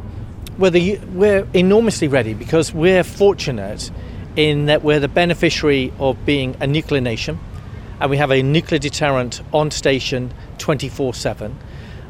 Well, 0.58 0.72
the, 0.72 0.98
we're 1.14 1.48
enormously 1.54 2.08
ready 2.08 2.34
because 2.34 2.74
we're 2.74 3.04
fortunate 3.04 3.92
in 4.36 4.66
that 4.66 4.84
we're 4.84 5.00
the 5.00 5.08
beneficiary 5.08 5.94
of 6.00 6.26
being 6.26 6.56
a 6.60 6.68
nuclear 6.68 7.02
nation 7.02 7.40
and 8.00 8.10
we 8.10 8.18
have 8.18 8.32
a 8.32 8.42
nuclear 8.42 8.80
deterrent 8.80 9.42
on 9.54 9.70
station 9.70 10.34
24 10.58 11.14
7 11.14 11.58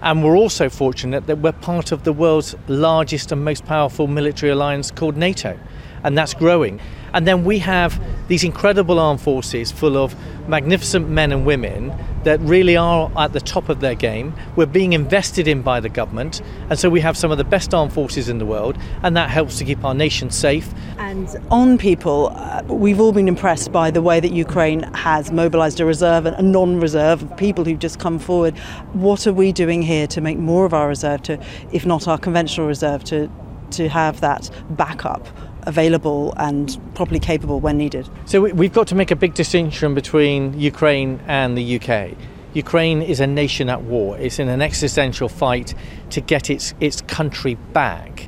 and 0.02 0.24
we're 0.24 0.38
also 0.38 0.70
fortunate 0.70 1.28
that 1.28 1.40
we're 1.40 1.52
part 1.52 1.92
of 1.92 2.04
the 2.04 2.14
world's 2.14 2.56
largest 2.68 3.32
and 3.32 3.46
most 3.46 3.66
powerful 3.66 4.08
military 4.08 4.52
alliance 4.52 4.92
called 4.92 5.16
NATO, 5.16 5.60
and 6.04 6.18
that's 6.18 6.34
growing. 6.34 6.80
And 7.14 7.28
then 7.28 7.44
we 7.44 7.60
have 7.60 8.02
these 8.28 8.44
incredible 8.44 9.00
armed 9.00 9.22
forces 9.22 9.72
full 9.72 9.98
of 9.98 10.16
magnificent 10.48 11.10
men 11.10 11.32
and 11.32 11.46
women 11.46 11.94
that 12.24 12.40
really 12.42 12.78
are 12.78 13.12
at 13.18 13.34
the 13.34 13.40
top 13.40 13.70
of 13.70 13.80
their 13.80 13.96
game. 13.96 14.34
We're 14.56 14.66
being 14.66 14.94
invested 14.94 15.48
in 15.48 15.62
by 15.62 15.80
the 15.80 15.90
government, 15.90 16.42
and 16.70 16.78
so 16.78 16.90
we 16.90 17.00
have 17.02 17.18
some 17.18 17.32
of 17.32 17.38
the 17.38 17.44
best 17.44 17.74
armed 17.74 17.94
forces 17.94 18.30
in 18.30 18.38
the 18.38 18.46
world, 18.46 18.78
and 19.04 19.16
that 19.18 19.30
helps 19.30 19.58
to 19.60 19.66
keep 19.66 19.84
our 19.84 19.94
nation 19.94 20.30
safe. 20.30 20.74
And 20.98 21.36
on 21.50 21.78
people, 21.78 22.32
uh, 22.36 22.64
we've 22.68 23.00
all 23.00 23.12
been 23.12 23.28
impressed 23.28 23.72
by 23.72 23.92
the 23.92 24.02
way 24.02 24.20
that 24.20 24.32
Ukraine 24.32 24.84
has 24.94 25.32
mobilised 25.32 25.80
a 25.80 25.86
reserve 25.86 26.26
and 26.26 26.36
a 26.36 26.42
non 26.42 26.80
reserve 26.80 27.24
of 27.24 27.38
people 27.38 27.66
who've 27.66 27.80
just 27.80 28.00
come 28.00 28.20
forward. 28.20 28.58
What 28.94 29.28
are 29.28 29.34
we 29.34 29.52
doing 29.52 29.82
here 29.82 30.08
to 30.08 30.22
make 30.22 30.38
more 30.38 30.66
of 30.66 30.74
our 30.74 30.88
reserve, 30.88 31.24
to, 31.24 31.44
if 31.72 31.86
not 31.86 32.08
our 32.08 32.18
conventional 32.18 32.68
reserve, 32.68 33.04
to, 33.06 33.30
to 33.72 33.90
have 33.90 34.22
that 34.22 34.50
backup? 34.72 35.28
Available 35.64 36.34
and 36.38 36.80
properly 36.96 37.20
capable 37.20 37.60
when 37.60 37.78
needed. 37.78 38.10
So 38.26 38.42
we've 38.42 38.74
got 38.74 38.88
to 38.88 38.96
make 38.96 39.12
a 39.12 39.16
big 39.16 39.34
distinction 39.34 39.94
between 39.94 40.60
Ukraine 40.60 41.20
and 41.28 41.58
the 41.58 41.80
UK. 41.80 42.18
Ukraine 42.54 43.02
is 43.02 43.20
a 43.20 43.28
nation 43.28 43.70
at 43.70 43.84
war. 43.84 44.18
It's 44.18 44.40
in 44.40 44.50
an 44.50 44.62
existential 44.62 45.30
fight 45.30 45.74
to 46.10 46.22
get 46.22 46.50
its 46.50 46.74
its 46.80 47.02
country 47.02 47.56
back. 47.74 48.28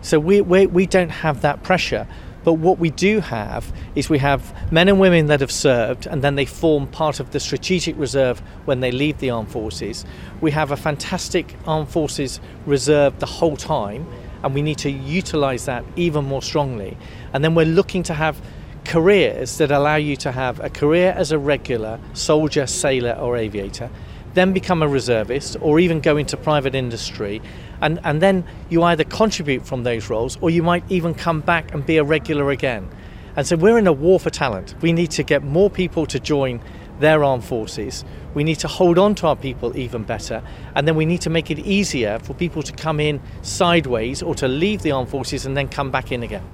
So 0.00 0.20
we, 0.20 0.40
we, 0.42 0.66
we 0.66 0.86
don't 0.86 1.08
have 1.08 1.40
that 1.40 1.62
pressure. 1.62 2.06
But 2.44 2.54
what 2.54 2.78
we 2.78 2.90
do 2.90 3.20
have 3.20 3.72
is 3.94 4.10
we 4.10 4.18
have 4.18 4.52
men 4.70 4.88
and 4.88 5.00
women 5.00 5.26
that 5.26 5.40
have 5.40 5.50
served 5.50 6.06
and 6.06 6.20
then 6.20 6.34
they 6.34 6.44
form 6.44 6.86
part 6.86 7.18
of 7.18 7.30
the 7.30 7.40
strategic 7.40 7.98
reserve 7.98 8.40
when 8.66 8.80
they 8.80 8.92
leave 8.92 9.18
the 9.18 9.30
armed 9.30 9.50
forces. 9.50 10.04
We 10.42 10.50
have 10.50 10.70
a 10.70 10.76
fantastic 10.76 11.56
armed 11.66 11.88
forces 11.88 12.40
reserve 12.66 13.18
the 13.18 13.26
whole 13.26 13.56
time 13.56 14.06
and 14.44 14.54
we 14.54 14.62
need 14.62 14.78
to 14.78 14.90
utilize 14.90 15.64
that 15.64 15.84
even 15.96 16.24
more 16.24 16.42
strongly. 16.42 16.96
And 17.32 17.42
then 17.42 17.54
we're 17.54 17.66
looking 17.66 18.02
to 18.04 18.14
have 18.14 18.40
careers 18.84 19.56
that 19.58 19.70
allow 19.70 19.96
you 19.96 20.16
to 20.16 20.30
have 20.30 20.60
a 20.60 20.68
career 20.68 21.14
as 21.16 21.32
a 21.32 21.38
regular 21.38 21.98
soldier, 22.12 22.66
sailor, 22.66 23.12
or 23.12 23.38
aviator, 23.38 23.88
then 24.34 24.52
become 24.52 24.82
a 24.82 24.88
reservist, 24.88 25.56
or 25.60 25.80
even 25.80 26.00
go 26.00 26.18
into 26.18 26.36
private 26.36 26.74
industry. 26.74 27.40
And, 27.80 27.98
and 28.04 28.20
then 28.20 28.44
you 28.68 28.82
either 28.82 29.04
contribute 29.04 29.66
from 29.66 29.84
those 29.84 30.10
roles 30.10 30.36
or 30.40 30.50
you 30.50 30.62
might 30.62 30.84
even 30.90 31.14
come 31.14 31.40
back 31.40 31.72
and 31.72 31.84
be 31.86 31.96
a 31.96 32.04
regular 32.04 32.50
again. 32.50 32.88
And 33.36 33.46
so 33.46 33.56
we're 33.56 33.78
in 33.78 33.86
a 33.86 33.92
war 33.92 34.20
for 34.20 34.30
talent. 34.30 34.74
We 34.82 34.92
need 34.92 35.10
to 35.12 35.22
get 35.22 35.42
more 35.42 35.70
people 35.70 36.04
to 36.06 36.20
join 36.20 36.60
their 37.00 37.24
armed 37.24 37.44
forces. 37.44 38.04
We 38.34 38.44
need 38.44 38.58
to 38.60 38.68
hold 38.68 38.98
on 38.98 39.14
to 39.16 39.26
our 39.28 39.36
people 39.36 39.76
even 39.76 40.02
better. 40.02 40.42
And 40.74 40.86
then 40.86 40.96
we 40.96 41.06
need 41.06 41.20
to 41.22 41.30
make 41.30 41.50
it 41.50 41.58
easier 41.60 42.18
for 42.18 42.34
people 42.34 42.62
to 42.62 42.72
come 42.72 43.00
in 43.00 43.20
sideways 43.42 44.22
or 44.22 44.34
to 44.36 44.48
leave 44.48 44.82
the 44.82 44.92
armed 44.92 45.08
forces 45.08 45.46
and 45.46 45.56
then 45.56 45.68
come 45.68 45.90
back 45.90 46.12
in 46.12 46.22
again. 46.22 46.44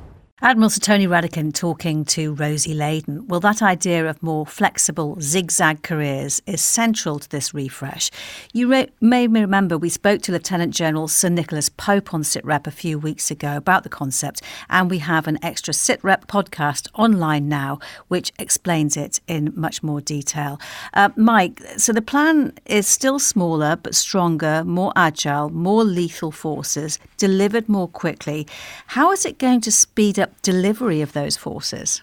Admiral 0.43 0.71
Sir 0.71 0.81
Tony 0.81 1.07
Radakin 1.07 1.53
talking 1.53 2.03
to 2.07 2.33
Rosie 2.33 2.75
Layden. 2.75 3.27
Well, 3.27 3.41
that 3.41 3.61
idea 3.61 4.09
of 4.09 4.23
more 4.23 4.47
flexible 4.47 5.19
zigzag 5.21 5.83
careers 5.83 6.41
is 6.47 6.63
central 6.63 7.19
to 7.19 7.29
this 7.29 7.53
refresh. 7.53 8.11
You 8.55 8.67
may 9.03 9.29
remember 9.29 9.77
we 9.77 9.91
spoke 9.91 10.23
to 10.23 10.33
Lieutenant 10.33 10.73
General 10.73 11.09
Sir 11.09 11.29
Nicholas 11.29 11.69
Pope 11.69 12.15
on 12.15 12.23
SITREP 12.23 12.67
a 12.67 12.71
few 12.71 12.99
weeks 12.99 13.31
ago 13.31 13.55
about 13.55 13.83
the 13.83 13.91
concept, 13.91 14.41
and 14.71 14.89
we 14.89 14.97
have 15.01 15.27
an 15.27 15.39
extra 15.43 15.75
SITREP 15.75 16.27
podcast 16.27 16.89
online 16.95 17.47
now 17.47 17.79
which 18.09 18.33
explains 18.39 18.97
it 18.97 19.21
in 19.29 19.53
much 19.55 19.83
more 19.83 20.01
detail. 20.01 20.59
Uh, 20.95 21.11
Mike, 21.17 21.61
so 21.77 21.93
the 21.93 22.01
plan 22.01 22.55
is 22.65 22.87
still 22.87 23.19
smaller 23.19 23.77
but 23.77 23.95
stronger, 23.95 24.65
more 24.65 24.95
agile, 24.97 25.51
more 25.51 25.85
lethal 25.85 26.33
forces, 26.33 26.99
delivered 27.19 27.69
more 27.69 27.89
quickly. 27.89 28.47
How 28.87 29.13
is 29.13 29.27
it 29.27 29.37
going 29.37 29.61
to 29.61 29.71
speed 29.71 30.19
up 30.19 30.30
delivery 30.43 31.01
of 31.01 31.13
those 31.13 31.37
forces? 31.37 32.03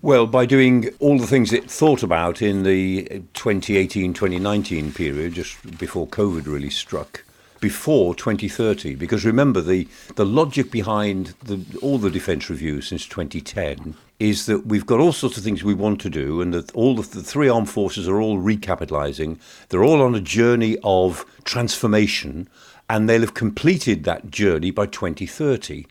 Well, 0.00 0.28
by 0.28 0.46
doing 0.46 0.90
all 1.00 1.18
the 1.18 1.26
things 1.26 1.52
it 1.52 1.68
thought 1.68 2.04
about 2.04 2.40
in 2.40 2.62
the 2.62 3.22
2018 3.34 4.14
2019 4.14 4.92
period, 4.92 5.34
just 5.34 5.76
before 5.76 6.06
COVID 6.06 6.46
really 6.46 6.70
struck, 6.70 7.24
before 7.58 8.14
2030. 8.14 8.94
Because 8.94 9.24
remember, 9.24 9.60
the, 9.60 9.88
the 10.14 10.24
logic 10.24 10.70
behind 10.70 11.34
the, 11.42 11.60
all 11.82 11.98
the 11.98 12.10
defence 12.10 12.48
reviews 12.48 12.86
since 12.86 13.06
2010 13.06 13.96
is 14.20 14.46
that 14.46 14.66
we've 14.66 14.86
got 14.86 15.00
all 15.00 15.12
sorts 15.12 15.36
of 15.36 15.42
things 15.42 15.64
we 15.64 15.74
want 15.74 16.00
to 16.02 16.10
do, 16.10 16.40
and 16.40 16.54
that 16.54 16.72
all 16.76 16.94
the, 16.94 17.02
the 17.02 17.22
three 17.22 17.48
armed 17.48 17.68
forces 17.68 18.08
are 18.08 18.20
all 18.20 18.38
recapitalising. 18.38 19.36
They're 19.68 19.84
all 19.84 20.00
on 20.00 20.14
a 20.14 20.20
journey 20.20 20.76
of 20.84 21.24
transformation, 21.42 22.48
and 22.88 23.08
they'll 23.08 23.22
have 23.22 23.34
completed 23.34 24.04
that 24.04 24.30
journey 24.30 24.70
by 24.70 24.86
2030 24.86 25.86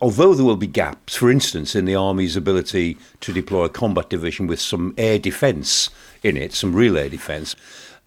although 0.00 0.34
there 0.34 0.44
will 0.44 0.56
be 0.56 0.66
gaps, 0.66 1.16
for 1.16 1.30
instance, 1.30 1.74
in 1.74 1.84
the 1.84 1.94
Army's 1.94 2.36
ability 2.36 2.96
to 3.20 3.32
deploy 3.32 3.64
a 3.64 3.68
combat 3.68 4.10
division 4.10 4.46
with 4.46 4.60
some 4.60 4.94
air 4.98 5.18
defence 5.18 5.90
in 6.22 6.36
it, 6.36 6.52
some 6.52 6.74
real 6.74 6.96
air 6.98 7.08
defence, 7.08 7.56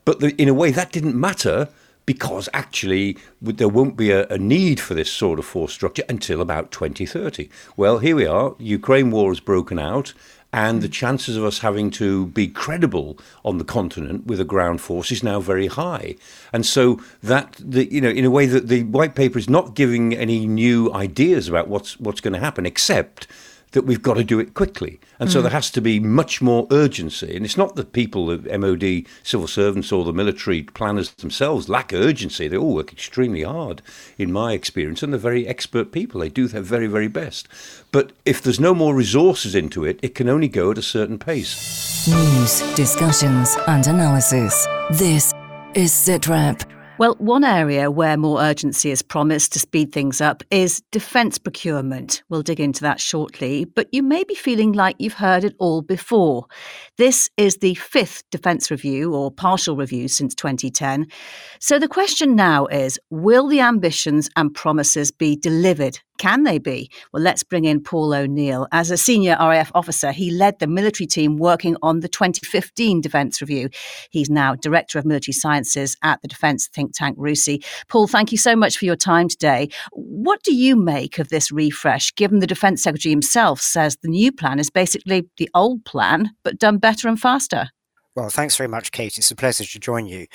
but 0.05 0.19
the, 0.19 0.29
in 0.41 0.48
a 0.48 0.53
way 0.53 0.72
that 0.72 0.91
didn't 0.91 1.19
matter 1.19 1.69
because 2.10 2.50
actually 2.53 3.15
there 3.39 3.69
won't 3.69 3.96
be 3.96 4.10
a, 4.10 4.27
a, 4.29 4.38
need 4.39 4.79
for 4.79 4.96
this 4.96 5.12
sort 5.12 5.38
of 5.38 5.46
force 5.46 5.72
structure 5.72 6.03
until 6.10 6.41
about 6.41 6.72
2030. 6.72 7.48
Well, 7.77 8.00
here 8.00 8.15
we 8.15 8.25
are. 8.25 8.55
Ukraine 8.58 9.12
war 9.12 9.29
has 9.29 9.39
broken 9.39 9.77
out 9.77 10.15
and 10.51 10.82
the 10.82 10.88
hmm. 10.88 10.91
chances 10.91 11.38
of 11.38 11.44
us 11.44 11.60
having 11.60 11.91
to 11.91 12.27
be 12.27 12.48
credible 12.48 13.18
on 13.46 13.58
the 13.58 13.63
continent 13.63 14.25
with 14.25 14.39
a 14.39 14.46
ground 14.46 14.82
force 14.82 15.12
is 15.12 15.24
now 15.24 15.39
very 15.39 15.68
high. 15.68 16.15
And 16.51 16.65
so 16.65 17.00
that 17.22 17.56
the 17.60 17.91
you 17.91 18.01
know 18.01 18.10
in 18.10 18.25
a 18.25 18.32
way 18.32 18.46
that 18.46 18.68
the 18.68 18.84
white 18.84 19.15
paper 19.15 19.38
is 19.38 19.50
not 19.50 19.75
giving 19.75 20.15
any 20.15 20.48
new 20.48 20.91
ideas 20.94 21.48
about 21.48 21.68
what's 21.68 22.00
what's 22.00 22.22
going 22.22 22.34
to 22.34 22.39
happen 22.39 22.65
except 22.65 23.27
that 23.72 23.86
we've 23.86 24.02
got 24.02 24.16
to 24.16 24.24
do 24.24 24.40
it 24.40 24.54
quickly. 24.54 25.00
And 25.20 25.30
mm. 25.30 25.34
so 25.34 25.42
there 25.42 25.52
has 25.52 25.70
to 25.72 25.82
be 25.82 26.00
much 26.00 26.42
more 26.42 26.68
urgency. 26.72 27.36
And 27.36 27.46
it's 27.46 27.58
not 27.58 27.76
that 27.76 27.94
people, 27.94 28.26
the 28.28 28.58
MOD 28.58 29.06
civil 29.24 29.48
servants 29.48 29.92
or 29.92 30.04
the 30.04 30.14
military 30.14 30.64
planners 30.64 31.12
themselves 31.12 31.70
lack 31.70 31.94
urgency. 31.94 32.48
They 32.48 32.58
all 32.58 32.76
work 32.76 32.92
extremely 32.92 33.44
hard, 33.44 33.82
in 34.18 34.32
my 34.32 34.54
experience, 34.54 35.04
and 35.04 35.14
they're 35.14 35.20
very 35.20 35.48
expert 35.48 35.92
people. 35.92 36.22
They 36.22 36.30
do 36.30 36.48
their 36.48 36.62
very, 36.62 36.88
very 36.88 37.08
best. 37.08 37.48
But 37.92 38.12
if 38.26 38.42
there's 38.42 38.60
no 38.60 38.74
more 38.74 38.96
resources 38.96 39.56
into 39.56 39.86
it, 39.86 40.00
it 40.02 40.16
can 40.16 40.30
only 40.30 40.48
go 40.48 40.72
at 40.72 40.78
a 40.78 40.84
certain 40.84 41.20
pace. 41.20 42.08
News, 42.08 42.62
discussions, 42.76 43.56
and 43.68 43.86
analysis. 43.88 44.68
This 44.92 45.34
is 45.76 45.92
SITREP 45.92 46.79
well, 47.00 47.15
one 47.20 47.46
area 47.46 47.89
where 47.89 48.18
more 48.18 48.41
urgency 48.41 48.91
is 48.91 49.01
promised 49.01 49.53
to 49.53 49.60
speed 49.60 49.94
things 49.94 50.20
up 50.20 50.44
is 50.51 50.84
defence 50.91 51.38
procurement. 51.38 52.24
We'll 52.27 52.41
dig 52.41 52.60
into 52.60 52.82
that 52.82 53.00
shortly, 53.00 53.63
but 53.63 53.88
you 53.94 54.03
may 54.03 54.25
be 54.25 54.36
feeling 54.36 54.74
like 54.74 54.98
you've 55.00 55.13
heard 55.13 55.46
it 55.46 55.56
all 55.60 55.82
before. 55.82 56.48
This 56.98 57.29
is 57.38 57.60
the 57.60 57.75
fifth 57.75 58.29
defence 58.32 58.70
review 58.70 59.15
or 59.15 59.32
partial 59.32 59.77
review 59.77 60.10
since 60.10 60.36
2010. 60.36 61.08
So 61.62 61.79
the 61.79 61.88
question 61.88 62.36
now 62.36 62.65
is 62.65 63.00
will 63.10 63.48
the 63.48 63.62
ambitions 63.62 64.29
and 64.36 64.53
promises 64.53 65.10
be 65.10 65.38
delivered 65.38 66.01
can 66.20 66.44
they 66.44 66.60
be? 66.60 66.92
Well, 67.12 67.24
let's 67.24 67.44
bring 67.44 67.66
in 67.66 67.82
Paul 67.82 68.14
O'Neill. 68.14 68.68
As 68.72 68.92
a 68.92 68.98
senior 68.98 69.36
RAF 69.40 69.72
officer, 69.74 70.12
he 70.12 70.30
led 70.30 70.60
the 70.60 70.68
military 70.68 71.08
team 71.08 71.38
working 71.38 71.76
on 71.82 72.02
the 72.02 72.08
2015 72.08 73.02
Defence 73.02 73.42
Review. 73.42 73.70
He's 74.12 74.30
now 74.30 74.54
Director 74.54 75.00
of 75.00 75.06
Military 75.06 75.34
Sciences 75.34 75.98
at 76.04 76.22
the 76.22 76.28
Defence 76.28 76.68
think 76.68 76.92
tank 76.94 77.18
RUSI. 77.18 77.64
Paul, 77.88 78.08
thank 78.08 78.32
you 78.32 78.38
so 78.38 78.56
much 78.56 78.78
for 78.78 78.86
your 78.86 78.96
time 78.96 79.28
today. 79.28 79.70
What 79.94 80.44
do 80.44 80.54
you 80.54 80.76
make 80.76 81.18
of 81.18 81.30
this 81.30 81.52
refresh, 81.52 82.14
given 82.14 82.40
the 82.40 82.48
Defence 82.48 82.84
Secretary 82.84 83.12
himself 83.12 83.62
says 83.62 83.98
the 84.02 84.10
new 84.10 84.32
plan 84.32 84.60
is 84.60 84.70
basically 84.70 85.28
the 85.38 85.50
old 85.56 85.86
plan, 85.86 86.32
but 86.44 86.60
done 86.60 86.78
better 86.78 87.08
and 87.08 87.20
faster? 87.20 87.70
Well, 88.16 88.30
thanks 88.30 88.58
very 88.58 88.68
much, 88.68 88.92
Kate. 88.92 89.18
It's 89.18 89.32
a 89.32 89.36
pleasure 89.36 89.64
to 89.64 89.80
join 89.80 90.06
you. 90.06 90.28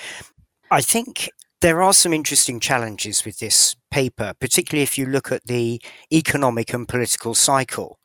I 0.71 0.81
think 0.81 1.29
there 1.61 1.83
are 1.83 1.93
some 1.93 2.13
interesting 2.13 2.61
challenges 2.61 3.25
with 3.25 3.39
this 3.39 3.77
paper, 3.95 4.35
particularly 4.41 4.83
if 4.83 4.99
you 4.99 5.07
look 5.07 5.31
at 5.31 5.47
the 5.47 5.81
economic 6.13 6.75
and 6.75 6.89
political 6.89 7.33
cycle. 7.33 8.01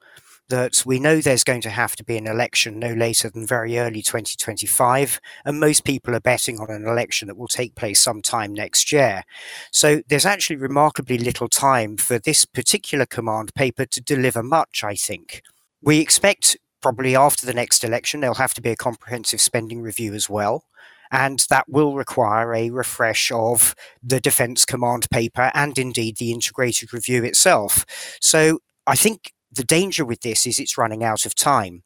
That 0.47 0.83
we 0.85 0.99
know 0.99 1.19
there's 1.19 1.43
going 1.43 1.61
to 1.61 1.69
have 1.69 1.95
to 1.95 2.03
be 2.03 2.15
an 2.15 2.27
election 2.27 2.79
no 2.79 2.93
later 2.93 3.29
than 3.29 3.45
very 3.45 3.79
early 3.79 4.03
2025, 4.03 5.19
and 5.45 5.59
most 5.59 5.83
people 5.83 6.15
are 6.15 6.19
betting 6.19 6.59
on 6.59 6.69
an 6.69 6.87
election 6.87 7.27
that 7.27 7.37
will 7.37 7.47
take 7.47 7.73
place 7.73 7.99
sometime 7.99 8.53
next 8.53 8.91
year. 8.91 9.23
So 9.71 10.01
there's 10.07 10.27
actually 10.27 10.57
remarkably 10.57 11.17
little 11.17 11.49
time 11.49 11.97
for 11.97 12.19
this 12.19 12.45
particular 12.45 13.07
command 13.07 13.55
paper 13.55 13.85
to 13.87 14.01
deliver 14.01 14.43
much, 14.43 14.83
I 14.83 14.93
think. 14.93 15.41
We 15.81 15.99
expect 15.99 16.57
probably 16.81 17.15
after 17.15 17.45
the 17.47 17.53
next 17.53 17.83
election, 17.83 18.19
there'll 18.19 18.35
have 18.35 18.53
to 18.55 18.61
be 18.61 18.71
a 18.71 18.75
comprehensive 18.75 19.41
spending 19.41 19.81
review 19.81 20.13
as 20.13 20.29
well 20.29 20.65
and 21.11 21.45
that 21.49 21.67
will 21.67 21.95
require 21.95 22.53
a 22.53 22.69
refresh 22.69 23.31
of 23.31 23.75
the 24.03 24.19
Defence 24.19 24.65
Command 24.65 25.09
paper 25.09 25.51
and 25.53 25.77
indeed 25.77 26.17
the 26.17 26.31
integrated 26.31 26.93
review 26.93 27.23
itself. 27.23 27.85
So 28.21 28.59
I 28.85 28.95
think 28.95 29.33
the 29.51 29.63
danger 29.63 30.05
with 30.05 30.21
this 30.21 30.45
is 30.45 30.59
it's 30.59 30.77
running 30.77 31.03
out 31.03 31.25
of 31.25 31.35
time. 31.35 31.83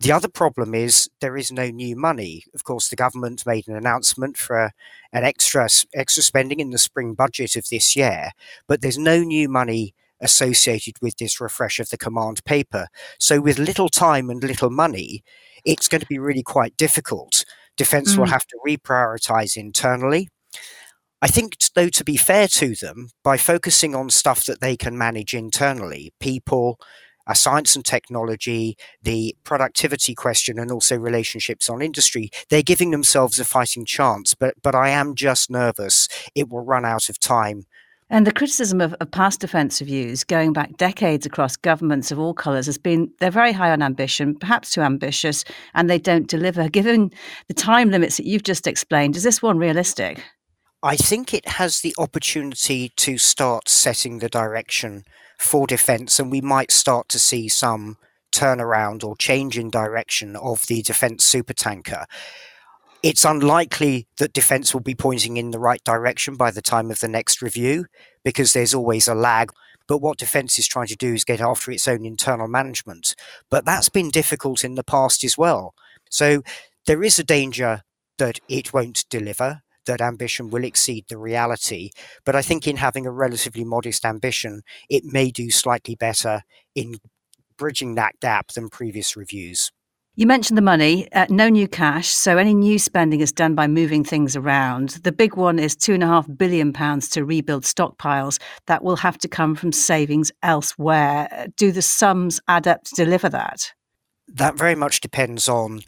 The 0.00 0.12
other 0.12 0.28
problem 0.28 0.74
is 0.74 1.10
there 1.20 1.36
is 1.36 1.50
no 1.50 1.70
new 1.70 1.96
money. 1.96 2.44
Of 2.54 2.62
course, 2.62 2.88
the 2.88 2.96
government 2.96 3.44
made 3.44 3.66
an 3.66 3.74
announcement 3.74 4.36
for 4.36 4.70
an 5.12 5.24
extra 5.24 5.68
extra 5.92 6.22
spending 6.22 6.60
in 6.60 6.70
the 6.70 6.78
spring 6.78 7.14
budget 7.14 7.56
of 7.56 7.68
this 7.68 7.96
year, 7.96 8.30
but 8.68 8.80
there's 8.80 8.98
no 8.98 9.24
new 9.24 9.48
money 9.48 9.94
associated 10.20 10.94
with 11.00 11.16
this 11.16 11.40
refresh 11.40 11.80
of 11.80 11.90
the 11.90 11.98
command 11.98 12.44
paper. 12.44 12.86
So, 13.18 13.40
with 13.40 13.58
little 13.58 13.88
time 13.88 14.30
and 14.30 14.42
little 14.42 14.70
money, 14.70 15.24
it's 15.64 15.88
going 15.88 16.00
to 16.00 16.06
be 16.06 16.18
really 16.18 16.44
quite 16.44 16.76
difficult. 16.76 17.44
Defense 17.78 18.14
mm. 18.14 18.18
will 18.18 18.26
have 18.26 18.46
to 18.46 18.58
reprioritize 18.66 19.56
internally. 19.56 20.28
I 21.22 21.28
think, 21.28 21.56
though, 21.74 21.88
to 21.88 22.04
be 22.04 22.16
fair 22.16 22.46
to 22.48 22.74
them, 22.74 23.08
by 23.24 23.38
focusing 23.38 23.94
on 23.94 24.10
stuff 24.10 24.44
that 24.44 24.60
they 24.60 24.76
can 24.76 24.98
manage 24.98 25.34
internally, 25.34 26.12
people, 26.20 26.78
uh, 27.26 27.34
science 27.34 27.76
and 27.76 27.84
technology, 27.84 28.76
the 29.02 29.36
productivity 29.44 30.14
question, 30.14 30.58
and 30.58 30.70
also 30.70 30.96
relationships 30.96 31.68
on 31.68 31.82
industry, 31.82 32.30
they're 32.50 32.62
giving 32.62 32.90
themselves 32.90 33.40
a 33.40 33.44
fighting 33.44 33.84
chance. 33.84 34.34
But, 34.34 34.54
but 34.62 34.74
I 34.74 34.90
am 34.90 35.14
just 35.14 35.50
nervous 35.50 36.08
it 36.34 36.48
will 36.48 36.64
run 36.64 36.84
out 36.84 37.08
of 37.08 37.18
time 37.18 37.64
and 38.10 38.26
the 38.26 38.32
criticism 38.32 38.80
of, 38.80 38.94
of, 38.94 39.10
past 39.10 39.40
defence 39.40 39.80
reviews, 39.80 40.24
going 40.24 40.52
back 40.52 40.76
decades 40.76 41.26
across 41.26 41.56
governments 41.56 42.10
of 42.10 42.18
all 42.18 42.32
colours, 42.32 42.66
has 42.66 42.78
been 42.78 43.10
they're 43.20 43.30
very 43.30 43.52
high 43.52 43.70
on 43.70 43.82
ambition, 43.82 44.34
perhaps 44.34 44.70
too 44.70 44.80
ambitious, 44.80 45.44
and 45.74 45.90
they 45.90 45.98
don't 45.98 46.28
deliver. 46.28 46.68
Given 46.78 47.10
the 47.48 47.54
time 47.54 47.90
limits 47.90 48.16
that 48.16 48.26
you've 48.26 48.44
just 48.44 48.66
explained, 48.66 49.16
is 49.16 49.22
this 49.22 49.42
one 49.42 49.58
realistic? 49.58 50.22
I 50.82 50.96
think 50.96 51.34
it 51.34 51.48
has 51.48 51.80
the 51.80 51.94
opportunity 51.98 52.92
to 52.96 53.18
start 53.18 53.68
setting 53.68 54.18
the 54.18 54.28
direction 54.28 55.04
for 55.38 55.66
defence, 55.66 56.18
and 56.18 56.30
we 56.30 56.40
might 56.40 56.70
start 56.70 57.08
to 57.10 57.18
see 57.18 57.48
some 57.48 57.98
turnaround 58.32 59.04
or 59.04 59.16
change 59.16 59.58
in 59.58 59.70
direction 59.70 60.36
of 60.36 60.66
the 60.66 60.82
defence 60.82 61.30
supertanker 61.30 62.04
it's 63.02 63.24
unlikely 63.24 64.06
that 64.18 64.32
defense 64.32 64.74
will 64.74 64.80
be 64.80 64.94
pointing 64.94 65.36
in 65.36 65.50
the 65.50 65.58
right 65.58 65.82
direction 65.84 66.36
by 66.36 66.50
the 66.50 66.62
time 66.62 66.90
of 66.90 67.00
the 67.00 67.08
next 67.08 67.40
review 67.40 67.86
because 68.24 68.52
there's 68.52 68.74
always 68.74 69.08
a 69.08 69.14
lag. 69.14 69.50
But 69.86 70.02
what 70.02 70.18
defense 70.18 70.58
is 70.58 70.66
trying 70.66 70.88
to 70.88 70.96
do 70.96 71.14
is 71.14 71.24
get 71.24 71.40
after 71.40 71.70
its 71.70 71.88
own 71.88 72.04
internal 72.04 72.48
management. 72.48 73.14
But 73.50 73.64
that's 73.64 73.88
been 73.88 74.10
difficult 74.10 74.64
in 74.64 74.74
the 74.74 74.84
past 74.84 75.24
as 75.24 75.38
well. 75.38 75.74
So 76.10 76.42
there 76.86 77.02
is 77.02 77.18
a 77.18 77.24
danger 77.24 77.82
that 78.18 78.38
it 78.48 78.72
won't 78.72 79.04
deliver, 79.08 79.62
that 79.86 80.00
ambition 80.00 80.50
will 80.50 80.64
exceed 80.64 81.06
the 81.08 81.18
reality. 81.18 81.90
But 82.24 82.36
I 82.36 82.42
think 82.42 82.66
in 82.66 82.76
having 82.76 83.06
a 83.06 83.12
relatively 83.12 83.64
modest 83.64 84.04
ambition, 84.04 84.62
it 84.90 85.04
may 85.04 85.30
do 85.30 85.50
slightly 85.50 85.94
better 85.94 86.42
in 86.74 86.96
bridging 87.56 87.94
that 87.94 88.20
gap 88.20 88.48
than 88.52 88.68
previous 88.68 89.16
reviews. 89.16 89.70
You 90.18 90.26
mentioned 90.26 90.58
the 90.58 90.62
money, 90.62 91.06
uh, 91.12 91.26
no 91.30 91.48
new 91.48 91.68
cash, 91.68 92.08
so 92.08 92.38
any 92.38 92.52
new 92.52 92.80
spending 92.80 93.20
is 93.20 93.30
done 93.30 93.54
by 93.54 93.68
moving 93.68 94.02
things 94.02 94.34
around. 94.34 94.88
The 95.04 95.12
big 95.12 95.36
one 95.36 95.60
is 95.60 95.76
£2.5 95.76 96.36
billion 96.36 96.72
to 96.72 97.24
rebuild 97.24 97.62
stockpiles. 97.62 98.40
That 98.66 98.82
will 98.82 98.96
have 98.96 99.16
to 99.18 99.28
come 99.28 99.54
from 99.54 99.70
savings 99.70 100.32
elsewhere. 100.42 101.46
Do 101.56 101.70
the 101.70 101.82
sums 101.82 102.40
add 102.48 102.66
up 102.66 102.82
to 102.82 102.96
deliver 102.96 103.28
that? 103.28 103.72
That 104.26 104.58
very 104.58 104.74
much 104.74 105.00
depends 105.00 105.48
on 105.48 105.82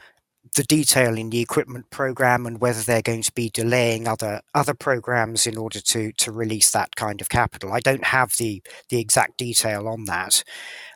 the 0.55 0.63
detail 0.63 1.19
in 1.19 1.31
the 1.31 1.41
equipment 1.41 1.91
program 1.91 2.47
and 2.47 2.61
whether 2.61 2.83
they're 2.83 3.03
going 3.03 3.23
to 3.23 3.33
be 3.33 3.51
delaying 3.51 4.07
other 4.07 4.43
other 4.55 4.75
programs 4.75 5.45
in 5.45 5.59
order 5.59 5.81
to 5.81 6.13
to 6.13 6.31
release 6.31 6.71
that 6.71 6.95
kind 6.95 7.21
of 7.21 7.29
capital. 7.31 7.73
I 7.73 7.81
don't 7.81 8.05
have 8.05 8.37
the 8.37 8.63
the 8.91 9.01
exact 9.01 9.39
detail 9.39 9.89
on 9.89 10.05
that, 10.05 10.45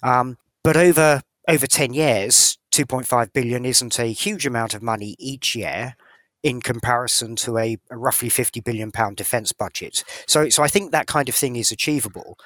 um, 0.05 0.39
but 0.63 0.77
over 0.77 1.23
over 1.49 1.67
ten 1.67 1.93
years, 1.93 2.59
2.5 2.75 3.33
billion 3.33 3.65
isn't 3.65 4.01
a 4.01 4.07
huge 4.07 4.47
amount 4.47 4.75
of 4.75 4.83
money 4.83 5.15
each 5.21 5.55
year 5.55 5.95
in 6.43 6.61
comparison 6.61 7.37
to 7.37 7.57
a, 7.57 7.79
a, 7.91 7.97
roughly 7.97 8.29
50 8.29 8.61
billion 8.61 8.91
pound 8.91 9.17
defense 9.17 9.53
budget. 9.53 10.03
So, 10.27 10.49
so 10.51 10.63
I 10.63 10.69
think 10.69 10.91
that 10.91 11.07
kind 11.07 11.29
of 11.29 11.37
thing 11.37 11.55
is 11.57 11.71
achievable. 11.71 12.37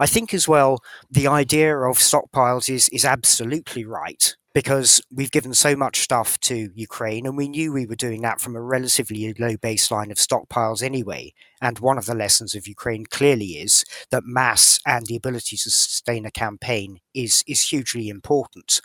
I 0.00 0.06
think 0.06 0.34
as 0.34 0.48
well 0.48 0.80
the 1.10 1.28
idea 1.28 1.76
of 1.76 1.98
stockpiles 1.98 2.68
is 2.68 2.88
is 2.90 3.04
absolutely 3.04 3.84
right 3.84 4.36
because 4.52 5.00
we've 5.14 5.30
given 5.30 5.54
so 5.54 5.76
much 5.76 6.00
stuff 6.00 6.38
to 6.40 6.70
Ukraine 6.74 7.24
and 7.26 7.36
we 7.36 7.48
knew 7.48 7.72
we 7.72 7.86
were 7.86 7.94
doing 7.94 8.22
that 8.22 8.40
from 8.40 8.56
a 8.56 8.60
relatively 8.60 9.32
low 9.38 9.56
baseline 9.56 10.10
of 10.10 10.16
stockpiles 10.18 10.82
anyway. 10.82 11.32
And 11.62 11.78
one 11.78 11.98
of 11.98 12.06
the 12.06 12.14
lessons 12.14 12.56
of 12.56 12.66
Ukraine 12.66 13.06
clearly 13.06 13.52
is 13.52 13.84
that 14.10 14.24
mass 14.26 14.80
and 14.84 15.06
the 15.06 15.16
ability 15.16 15.56
to 15.56 15.70
sustain 15.70 16.26
a 16.26 16.32
campaign 16.32 16.98
is 17.14 17.44
is 17.46 17.70
hugely 17.70 18.08
important. 18.08 18.80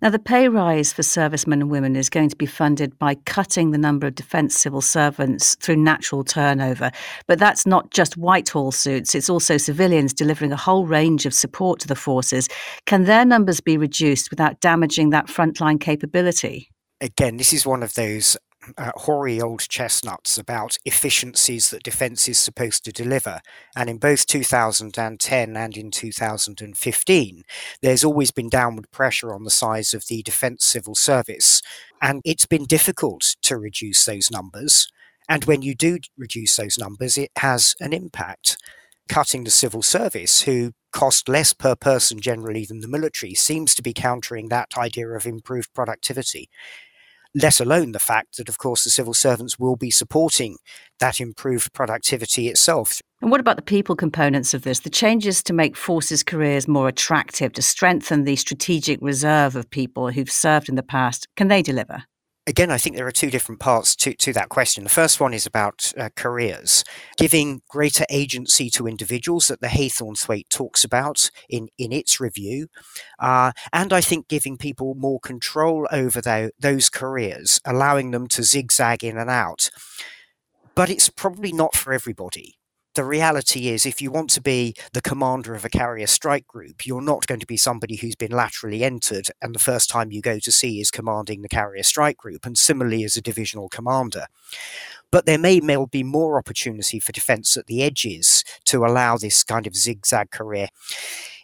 Now, 0.00 0.10
the 0.10 0.18
pay 0.18 0.48
rise 0.48 0.92
for 0.92 1.02
servicemen 1.02 1.62
and 1.62 1.70
women 1.70 1.96
is 1.96 2.10
going 2.10 2.28
to 2.28 2.36
be 2.36 2.46
funded 2.46 2.98
by 2.98 3.14
cutting 3.14 3.70
the 3.70 3.78
number 3.78 4.06
of 4.06 4.14
defence 4.14 4.58
civil 4.58 4.80
servants 4.80 5.54
through 5.56 5.76
natural 5.76 6.24
turnover. 6.24 6.90
But 7.26 7.38
that's 7.38 7.66
not 7.66 7.90
just 7.90 8.16
Whitehall 8.16 8.72
suits, 8.72 9.14
it's 9.14 9.30
also 9.30 9.56
civilians 9.56 10.12
delivering 10.12 10.52
a 10.52 10.56
whole 10.56 10.86
range 10.86 11.26
of 11.26 11.34
support 11.34 11.80
to 11.80 11.88
the 11.88 11.96
forces. 11.96 12.48
Can 12.86 13.04
their 13.04 13.24
numbers 13.24 13.60
be 13.60 13.76
reduced 13.76 14.30
without 14.30 14.60
damaging 14.60 15.10
that 15.10 15.26
frontline 15.26 15.80
capability? 15.80 16.68
Again, 17.00 17.36
this 17.36 17.52
is 17.52 17.66
one 17.66 17.82
of 17.82 17.94
those 17.94 18.36
uh, 18.76 18.92
hoary 18.96 19.40
old 19.40 19.60
chestnuts 19.68 20.38
about 20.38 20.78
efficiencies 20.84 21.70
that 21.70 21.82
defence 21.82 22.28
is 22.28 22.38
supposed 22.38 22.84
to 22.84 22.92
deliver. 22.92 23.40
And 23.76 23.90
in 23.90 23.98
both 23.98 24.26
2010 24.26 25.56
and 25.56 25.76
in 25.76 25.90
2015, 25.90 27.42
there's 27.80 28.04
always 28.04 28.30
been 28.30 28.48
downward 28.48 28.90
pressure 28.90 29.34
on 29.34 29.44
the 29.44 29.50
size 29.50 29.94
of 29.94 30.06
the 30.06 30.22
defence 30.22 30.64
civil 30.64 30.94
service. 30.94 31.62
And 32.00 32.20
it's 32.24 32.46
been 32.46 32.64
difficult 32.64 33.36
to 33.42 33.56
reduce 33.56 34.04
those 34.04 34.30
numbers. 34.30 34.88
And 35.28 35.44
when 35.44 35.62
you 35.62 35.74
do 35.74 35.98
reduce 36.16 36.56
those 36.56 36.78
numbers, 36.78 37.16
it 37.16 37.30
has 37.36 37.74
an 37.80 37.92
impact. 37.92 38.56
Cutting 39.08 39.44
the 39.44 39.50
civil 39.50 39.82
service, 39.82 40.42
who 40.42 40.72
cost 40.92 41.28
less 41.28 41.52
per 41.52 41.74
person 41.74 42.20
generally 42.20 42.64
than 42.64 42.80
the 42.80 42.88
military, 42.88 43.34
seems 43.34 43.74
to 43.74 43.82
be 43.82 43.92
countering 43.92 44.48
that 44.48 44.68
idea 44.76 45.08
of 45.08 45.26
improved 45.26 45.74
productivity 45.74 46.48
let 47.34 47.60
alone 47.60 47.92
the 47.92 47.98
fact 47.98 48.36
that, 48.36 48.48
of 48.48 48.58
course, 48.58 48.84
the 48.84 48.90
civil 48.90 49.14
servants 49.14 49.58
will 49.58 49.76
be 49.76 49.90
supporting 49.90 50.58
that 51.00 51.20
improved 51.20 51.72
productivity 51.72 52.48
itself. 52.48 53.00
And 53.20 53.30
what 53.30 53.40
about 53.40 53.56
the 53.56 53.62
people 53.62 53.96
components 53.96 54.52
of 54.52 54.62
this? 54.62 54.80
The 54.80 54.90
changes 54.90 55.42
to 55.44 55.52
make 55.52 55.76
forces 55.76 56.22
careers 56.22 56.68
more 56.68 56.88
attractive, 56.88 57.52
to 57.52 57.62
strengthen 57.62 58.24
the 58.24 58.36
strategic 58.36 58.98
reserve 59.00 59.56
of 59.56 59.70
people 59.70 60.10
who've 60.10 60.30
served 60.30 60.68
in 60.68 60.74
the 60.74 60.82
past, 60.82 61.28
can 61.36 61.48
they 61.48 61.62
deliver? 61.62 62.04
Again, 62.46 62.70
I 62.70 62.78
think 62.78 62.96
there 62.96 63.06
are 63.06 63.12
two 63.12 63.30
different 63.30 63.60
parts 63.60 63.94
to, 63.96 64.14
to 64.14 64.32
that 64.32 64.48
question. 64.48 64.84
The 64.84 64.90
first 64.90 65.20
one 65.20 65.34
is 65.34 65.46
about 65.46 65.92
uh, 65.96 66.10
careers, 66.16 66.84
giving 67.16 67.62
greater 67.68 68.04
agency 68.10 68.68
to 68.70 68.86
individuals 68.86 69.48
that 69.48 69.60
the 69.60 69.68
Haythornthwaite 69.68 70.48
talks 70.48 70.84
about 70.84 71.30
in, 71.48 71.68
in 71.78 71.92
its 71.92 72.20
review. 72.20 72.68
Uh, 73.18 73.52
and 73.72 73.92
I 73.92 74.00
think 74.00 74.28
giving 74.28 74.56
people 74.56 74.94
more 74.94 75.20
control 75.20 75.86
over 75.92 76.20
those 76.58 76.88
careers, 76.88 77.60
allowing 77.64 78.10
them 78.10 78.26
to 78.28 78.42
zigzag 78.42 79.04
in 79.04 79.16
and 79.16 79.30
out. 79.30 79.70
But 80.74 80.90
it's 80.90 81.10
probably 81.10 81.52
not 81.52 81.74
for 81.74 81.92
everybody 81.92 82.56
the 82.94 83.04
reality 83.04 83.68
is, 83.68 83.86
if 83.86 84.02
you 84.02 84.10
want 84.10 84.30
to 84.30 84.40
be 84.40 84.74
the 84.92 85.00
commander 85.00 85.54
of 85.54 85.64
a 85.64 85.70
carrier 85.70 86.06
strike 86.06 86.46
group, 86.46 86.86
you're 86.86 87.00
not 87.00 87.26
going 87.26 87.40
to 87.40 87.46
be 87.46 87.56
somebody 87.56 87.96
who's 87.96 88.16
been 88.16 88.32
laterally 88.32 88.84
entered 88.84 89.28
and 89.40 89.54
the 89.54 89.60
first 89.60 89.88
time 89.88 90.12
you 90.12 90.20
go 90.20 90.38
to 90.38 90.52
sea 90.52 90.80
is 90.80 90.90
commanding 90.90 91.42
the 91.42 91.48
carrier 91.48 91.82
strike 91.82 92.18
group, 92.18 92.44
and 92.44 92.58
similarly 92.58 93.04
as 93.04 93.16
a 93.16 93.22
divisional 93.22 93.68
commander. 93.68 94.26
But 95.10 95.26
there 95.26 95.38
may 95.38 95.60
well 95.60 95.86
be 95.86 96.02
more 96.02 96.38
opportunity 96.38 96.98
for 96.98 97.12
defence 97.12 97.56
at 97.56 97.66
the 97.66 97.82
edges 97.82 98.44
to 98.66 98.84
allow 98.84 99.16
this 99.16 99.44
kind 99.44 99.66
of 99.66 99.76
zigzag 99.76 100.30
career. 100.30 100.68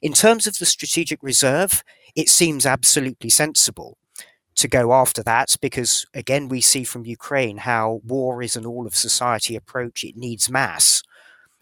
In 0.03 0.13
terms 0.13 0.47
of 0.47 0.59
the 0.59 0.67
strategic 0.67 1.23
reserve, 1.23 1.83
it 2.15 2.29
seems 2.29 2.67
absolutely 2.67 3.31
sensible 3.31 3.99
to 4.57 4.69
go 4.69 4.93
after 4.93 5.23
that 5.23 5.55
because 5.61 6.05
again 6.15 6.49
we 6.49 6.61
see 6.61 6.83
from 6.83 7.07
Ukraine 7.07 7.59
how 7.59 8.01
war 8.05 8.43
is 8.43 8.57
an 8.57 8.67
all 8.67 8.89
of 8.89 8.97
society 8.97 9.55
approach 9.55 10.03
it 10.03 10.17
needs 10.17 10.51
mass 10.51 11.03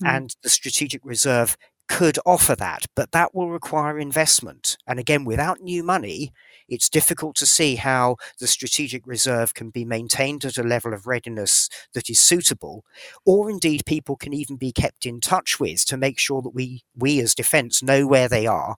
Mm. 0.02 0.08
And 0.08 0.36
the 0.42 0.50
strategic 0.50 1.04
reserve 1.04 1.56
could 1.88 2.18
offer 2.26 2.56
that, 2.56 2.86
but 2.94 3.12
that 3.12 3.34
will 3.34 3.50
require 3.50 3.98
investment. 3.98 4.76
And 4.86 4.98
again, 4.98 5.24
without 5.24 5.60
new 5.60 5.82
money, 5.82 6.32
it's 6.68 6.88
difficult 6.88 7.36
to 7.36 7.46
see 7.46 7.76
how 7.76 8.16
the 8.40 8.48
strategic 8.48 9.06
reserve 9.06 9.54
can 9.54 9.70
be 9.70 9.84
maintained 9.84 10.44
at 10.44 10.58
a 10.58 10.64
level 10.64 10.92
of 10.92 11.06
readiness 11.06 11.68
that 11.94 12.10
is 12.10 12.18
suitable, 12.18 12.84
or 13.24 13.48
indeed 13.48 13.86
people 13.86 14.16
can 14.16 14.32
even 14.32 14.56
be 14.56 14.72
kept 14.72 15.06
in 15.06 15.20
touch 15.20 15.60
with 15.60 15.84
to 15.86 15.96
make 15.96 16.18
sure 16.18 16.42
that 16.42 16.54
we, 16.54 16.82
we 16.96 17.20
as 17.20 17.34
defence 17.34 17.82
know 17.82 18.06
where 18.06 18.28
they 18.28 18.46
are 18.46 18.76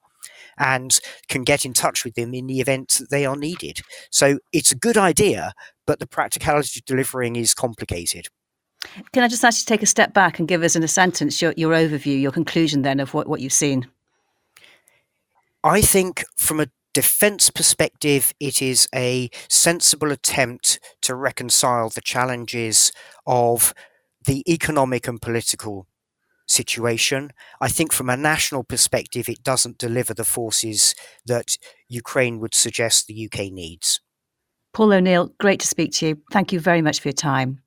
and 0.59 1.01
can 1.29 1.45
get 1.45 1.65
in 1.65 1.73
touch 1.73 2.05
with 2.05 2.15
them 2.15 2.35
in 2.35 2.47
the 2.47 2.61
event 2.61 2.97
that 2.99 3.11
they 3.11 3.25
are 3.25 3.37
needed. 3.37 3.81
So 4.11 4.39
it's 4.53 4.73
a 4.73 4.77
good 4.77 4.99
idea, 4.99 5.53
but 5.87 5.99
the 5.99 6.07
practicality 6.07 6.81
of 6.81 6.85
delivering 6.85 7.37
is 7.37 7.55
complicated. 7.55 8.29
Can 9.13 9.23
I 9.23 9.29
just 9.29 9.45
ask 9.45 9.61
you 9.61 9.65
to 9.65 9.67
take 9.67 9.83
a 9.83 9.87
step 9.87 10.15
back 10.15 10.39
and 10.39 10.47
give 10.47 10.63
us 10.63 10.77
in 10.77 10.83
a 10.83 10.89
sentence 10.89 11.43
your, 11.43 11.53
your 11.57 11.73
overview, 11.73 12.21
your 12.21 12.33
conclusion 12.33 12.83
then 12.83 13.01
of 13.01 13.15
what, 13.15 13.29
what 13.29 13.41
you've 13.41 13.53
seen? 13.53 13.89
I 15.65 15.81
think 15.81 16.25
from 16.37 16.61
a 16.61 16.69
defence 16.95 17.51
perspective, 17.51 18.33
it 18.41 18.63
is 18.63 18.89
a 18.95 19.31
sensible 19.49 20.13
attempt 20.13 20.79
to 21.03 21.15
reconcile 21.15 21.89
the 21.89 22.01
challenges 22.01 22.93
of 23.27 23.75
the 24.25 24.45
economic 24.53 25.09
and 25.09 25.21
political 25.21 25.87
situation. 26.47 27.33
I 27.61 27.69
think 27.69 27.93
from 27.93 28.09
a 28.09 28.17
national 28.17 28.65
perspective, 28.65 29.29
it 29.29 29.43
doesn't 29.43 29.79
deliver 29.79 30.15
the 30.15 30.25
forces 30.25 30.95
that 31.27 31.59
Ukraine 31.89 32.41
would 32.41 32.55
suggest 32.55 33.07
the 33.07 33.29
UK 33.31 33.53
needs. 33.53 34.01
Paul 34.73 34.93
O'Neill, 34.93 35.33
great 35.39 35.61
to 35.61 35.67
speak 35.67 35.93
to 35.95 36.07
you. 36.07 36.23
Thank 36.33 36.53
you 36.53 36.61
very 36.61 36.83
much 36.83 37.01
for 37.01 37.09
your 37.09 37.15
time. 37.15 37.63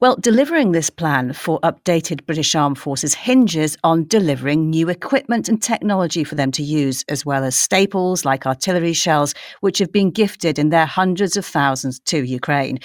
Well, 0.00 0.16
delivering 0.16 0.72
this 0.72 0.88
plan 0.88 1.34
for 1.34 1.60
updated 1.60 2.24
British 2.24 2.54
Armed 2.54 2.78
Forces 2.78 3.12
hinges 3.12 3.76
on 3.84 4.06
delivering 4.06 4.70
new 4.70 4.88
equipment 4.88 5.46
and 5.46 5.62
technology 5.62 6.24
for 6.24 6.36
them 6.36 6.50
to 6.52 6.62
use, 6.62 7.04
as 7.10 7.26
well 7.26 7.44
as 7.44 7.54
staples 7.54 8.24
like 8.24 8.46
artillery 8.46 8.94
shells, 8.94 9.34
which 9.60 9.78
have 9.78 9.92
been 9.92 10.10
gifted 10.10 10.58
in 10.58 10.70
their 10.70 10.86
hundreds 10.86 11.36
of 11.36 11.44
thousands 11.44 12.00
to 12.06 12.24
Ukraine. 12.24 12.78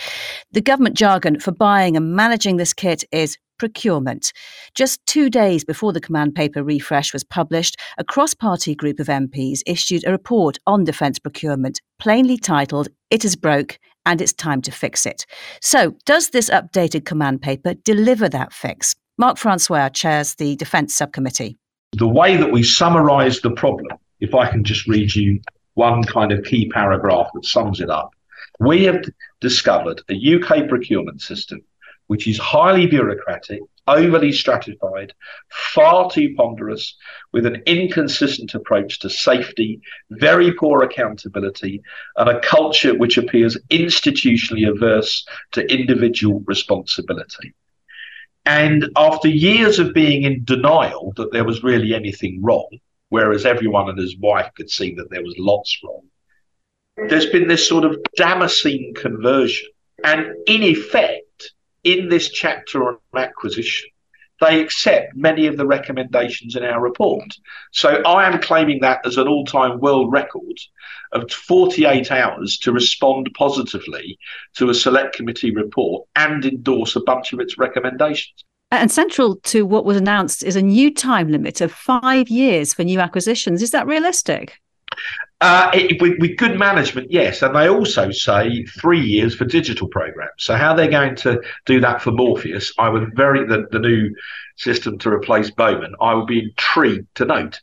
The 0.52 0.60
government 0.60 0.98
jargon 0.98 1.40
for 1.40 1.54
buying 1.54 1.96
and 1.96 2.18
managing 2.18 2.58
this 2.58 2.74
kit 2.74 3.06
is 3.14 3.38
procurement. 3.58 4.34
Just 4.74 5.00
two 5.06 5.30
days 5.30 5.64
before 5.64 5.94
the 5.94 6.02
command 6.02 6.36
paper 6.36 6.66
refresh 6.66 7.14
was 7.14 7.24
published, 7.24 7.78
a 7.98 8.04
cross 8.04 8.34
party 8.34 8.76
group 8.76 9.00
of 9.00 9.08
MPs 9.08 9.62
issued 9.66 10.06
a 10.06 10.12
report 10.12 10.58
on 10.68 10.84
defence 10.84 11.18
procurement, 11.18 11.80
plainly 11.98 12.38
titled 12.38 12.90
It 13.10 13.24
is 13.24 13.38
Broke 13.38 13.80
and 14.06 14.22
it's 14.22 14.34
time 14.34 14.62
to 14.64 14.72
fix 14.72 15.06
it. 15.06 15.26
So, 15.62 15.96
does 16.06 16.30
this 16.30 16.50
updated 16.50 17.06
command 17.06 17.42
paper 17.42 17.74
deliver 17.74 18.30
that 18.30 18.54
fix? 18.54 18.96
Mark 19.18 19.38
Francois 19.38 19.90
chairs 19.90 20.36
the 20.36 20.56
Defence 20.56 20.94
Subcommittee. 20.94 21.58
The 21.94 22.08
way 22.08 22.36
that 22.38 22.52
we 22.52 22.64
summarise 22.64 23.40
the 23.40 23.52
problem, 23.52 23.98
if 24.20 24.36
I 24.36 24.50
can 24.50 24.64
just 24.64 24.88
read 24.88 25.16
you 25.16 25.40
one 25.76 26.04
kind 26.04 26.32
of 26.32 26.44
key 26.44 26.70
paragraph 26.70 27.28
that 27.34 27.46
sums 27.46 27.80
it 27.80 27.90
up, 27.90 28.12
we 28.60 28.84
have 28.84 29.04
discovered 29.42 30.02
a 30.10 30.36
UK 30.36 30.68
procurement 30.68 31.22
system 31.22 31.62
which 32.08 32.28
is 32.28 32.38
highly 32.38 32.86
bureaucratic, 32.86 33.60
overly 33.88 34.32
stratified, 34.32 35.14
far 35.50 36.10
too 36.10 36.34
ponderous, 36.36 36.96
with 37.32 37.46
an 37.46 37.62
inconsistent 37.66 38.54
approach 38.54 39.00
to 39.00 39.10
safety, 39.10 39.80
very 40.12 40.54
poor 40.54 40.84
accountability, 40.84 41.82
and 42.18 42.30
a 42.30 42.40
culture 42.40 42.96
which 42.96 43.18
appears 43.18 43.58
institutionally 43.70 44.68
averse 44.70 45.26
to 45.52 45.72
individual 45.72 46.44
responsibility. 46.46 47.54
And 48.46 48.90
after 48.96 49.28
years 49.28 49.80
of 49.80 49.94
being 49.94 50.24
in 50.24 50.44
denial 50.44 51.14
that 51.18 51.32
there 51.32 51.44
was 51.44 51.64
really 51.64 51.96
anything 51.96 52.42
wrong, 52.44 52.70
whereas 53.10 53.46
everyone 53.46 53.90
and 53.90 53.98
his 53.98 54.18
wife 54.18 54.52
could 54.56 54.70
see 54.70 54.94
that 54.96 55.10
there 55.10 55.24
was 55.24 55.36
lots 55.38 55.80
wrong, 55.84 56.04
there's 57.10 57.26
been 57.26 57.48
this 57.48 57.68
sort 57.68 57.86
of 57.86 57.98
Damascene 58.16 58.94
conversion. 58.96 59.70
And 60.04 60.28
in 60.48 60.64
effect, 60.64 61.54
in 61.86 62.10
this 62.10 62.30
chapter 62.30 62.88
on 62.88 62.98
acquisition, 63.16 63.90
they 64.42 64.60
accept 64.60 65.16
many 65.16 65.48
of 65.48 65.56
the 65.56 65.66
recommendations 65.66 66.58
in 66.58 66.64
our 66.64 66.82
report. 66.82 67.24
So 67.72 68.02
I 68.04 68.28
am 68.28 68.42
claiming 68.42 68.82
that 68.82 69.06
as 69.06 69.18
an 69.18 69.30
all 69.30 69.46
time 69.46 69.80
world 69.80 70.12
record 70.12 70.60
of 71.14 71.32
48 71.32 72.12
hours 72.12 72.58
to 72.60 72.74
respond 72.74 73.30
positively 73.34 74.18
to 74.56 74.70
a 74.70 74.74
select 74.74 75.16
committee 75.16 75.56
report 75.56 76.06
and 76.16 76.44
endorse 76.44 76.98
a 76.98 77.02
bunch 77.02 77.32
of 77.32 77.40
its 77.40 77.58
recommendations. 77.58 78.44
And 78.72 78.92
central 78.92 79.38
to 79.38 79.66
what 79.66 79.86
was 79.86 79.96
announced 79.96 80.44
is 80.44 80.58
a 80.58 80.62
new 80.62 80.94
time 80.94 81.32
limit 81.32 81.62
of 81.62 81.72
five 81.72 82.28
years 82.28 82.74
for 82.74 82.84
new 82.84 83.00
acquisitions. 83.00 83.62
Is 83.62 83.72
that 83.72 83.88
realistic? 83.88 84.60
Uh, 85.42 85.70
it, 85.74 86.02
with, 86.02 86.14
with, 86.20 86.38
good 86.38 86.58
management, 86.58 87.12
yes, 87.12 87.42
and 87.42 87.54
they 87.54 87.68
also 87.68 88.10
say 88.10 88.64
three 88.64 89.02
years 89.02 89.36
for 89.36 89.44
digital 89.44 89.88
programs. 89.88 90.32
So 90.38 90.56
how 90.56 90.74
they're 90.74 90.88
going 90.90 91.16
to 91.18 91.42
do 91.66 91.82
that 91.82 92.02
for 92.02 92.12
Morpheus, 92.12 92.72
I 92.78 92.88
would 92.88 93.14
very 93.16 93.46
the, 93.46 93.68
the 93.70 93.80
new 93.80 94.16
system 94.56 94.98
to 95.00 95.10
replace 95.10 95.52
Bowman, 95.52 95.94
I 96.00 96.14
would 96.14 96.28
be 96.28 96.40
intrigued 96.40 97.14
to 97.16 97.26
note. 97.26 97.60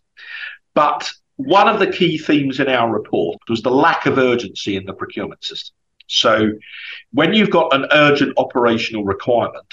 But 0.75 1.11
one 1.37 1.67
of 1.67 1.79
the 1.79 1.87
key 1.87 2.19
themes 2.19 2.61
in 2.61 2.69
our 2.69 2.93
report 2.93 3.39
was 3.49 3.63
the 3.63 3.71
lack 3.71 4.05
of 4.05 4.19
urgency 4.19 4.77
in 4.77 4.85
the 4.85 4.93
procurement 4.93 5.43
system. 5.43 5.75
So 6.09 6.53
when 7.13 7.33
you've 7.33 7.51
got 7.51 7.75
an 7.75 7.87
urgent 7.91 8.35
operational 8.37 9.05
requirement, 9.05 9.67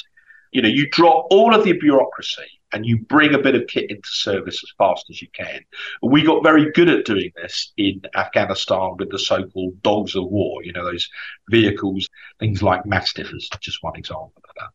you 0.51 0.61
know, 0.61 0.69
you 0.69 0.89
drop 0.89 1.27
all 1.29 1.53
of 1.53 1.65
the 1.65 1.73
bureaucracy 1.73 2.58
and 2.71 2.85
you 2.85 2.99
bring 2.99 3.33
a 3.33 3.39
bit 3.39 3.55
of 3.55 3.67
kit 3.67 3.89
into 3.89 4.07
service 4.07 4.61
as 4.63 4.71
fast 4.77 5.05
as 5.09 5.21
you 5.21 5.27
can. 5.33 5.61
We 6.01 6.23
got 6.23 6.43
very 6.43 6.71
good 6.71 6.89
at 6.89 7.05
doing 7.05 7.31
this 7.35 7.73
in 7.77 8.01
Afghanistan 8.15 8.95
with 8.97 9.09
the 9.09 9.19
so-called 9.19 9.81
dogs 9.81 10.15
of 10.15 10.25
war, 10.25 10.63
you 10.63 10.73
know, 10.73 10.85
those 10.85 11.09
vehicles, 11.49 12.07
things 12.39 12.61
like 12.61 12.83
Mastiffers, 12.83 13.49
just 13.59 13.83
one 13.83 13.95
example 13.95 14.33
of 14.37 14.55
that. 14.59 14.69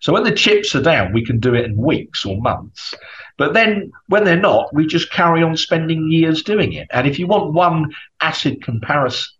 So 0.00 0.12
when 0.12 0.24
the 0.24 0.32
chips 0.32 0.74
are 0.74 0.82
down, 0.82 1.12
we 1.12 1.24
can 1.24 1.38
do 1.38 1.54
it 1.54 1.66
in 1.66 1.76
weeks 1.76 2.24
or 2.24 2.40
months. 2.40 2.94
But 3.36 3.52
then 3.52 3.92
when 4.08 4.24
they're 4.24 4.40
not, 4.40 4.72
we 4.72 4.86
just 4.86 5.12
carry 5.12 5.42
on 5.42 5.56
spending 5.56 6.10
years 6.10 6.42
doing 6.42 6.72
it. 6.72 6.88
And 6.90 7.06
if 7.06 7.18
you 7.18 7.26
want 7.26 7.52
one 7.52 7.94
acid 8.20 8.62
comparison, 8.62 9.32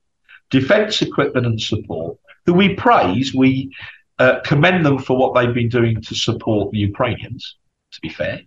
defense 0.51 1.01
equipment 1.01 1.47
and 1.47 1.61
support, 1.61 2.19
who 2.45 2.53
we 2.53 2.75
praise, 2.75 3.35
we 3.35 3.75
uh, 4.19 4.41
commend 4.45 4.85
them 4.85 4.99
for 4.99 5.17
what 5.17 5.35
they've 5.35 5.55
been 5.55 5.69
doing 5.69 6.01
to 6.01 6.15
support 6.15 6.71
the 6.71 6.79
Ukrainians 6.79 7.57
to 7.93 8.01
be 8.01 8.09
fair. 8.09 8.41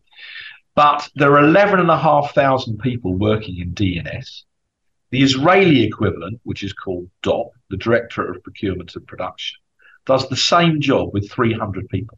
But 0.76 1.10
there 1.16 1.34
are 1.34 1.44
11,500 1.44 2.80
people 2.80 3.16
working 3.16 3.60
in 3.60 3.74
DE&S. 3.74 4.46
The 5.12 5.24
Israeli 5.24 5.84
equivalent, 5.84 6.40
which 6.44 6.64
is 6.64 6.74
called 6.74 7.10
DOP, 7.24 7.52
the 7.70 7.78
Director 7.78 8.30
of 8.30 8.44
Procurement 8.44 8.96
and 8.96 9.08
Production, 9.08 9.60
does 10.06 10.30
the 10.30 10.36
same 10.36 10.80
job 10.80 11.10
with 11.14 11.32
300 11.32 11.90
people. 11.90 12.18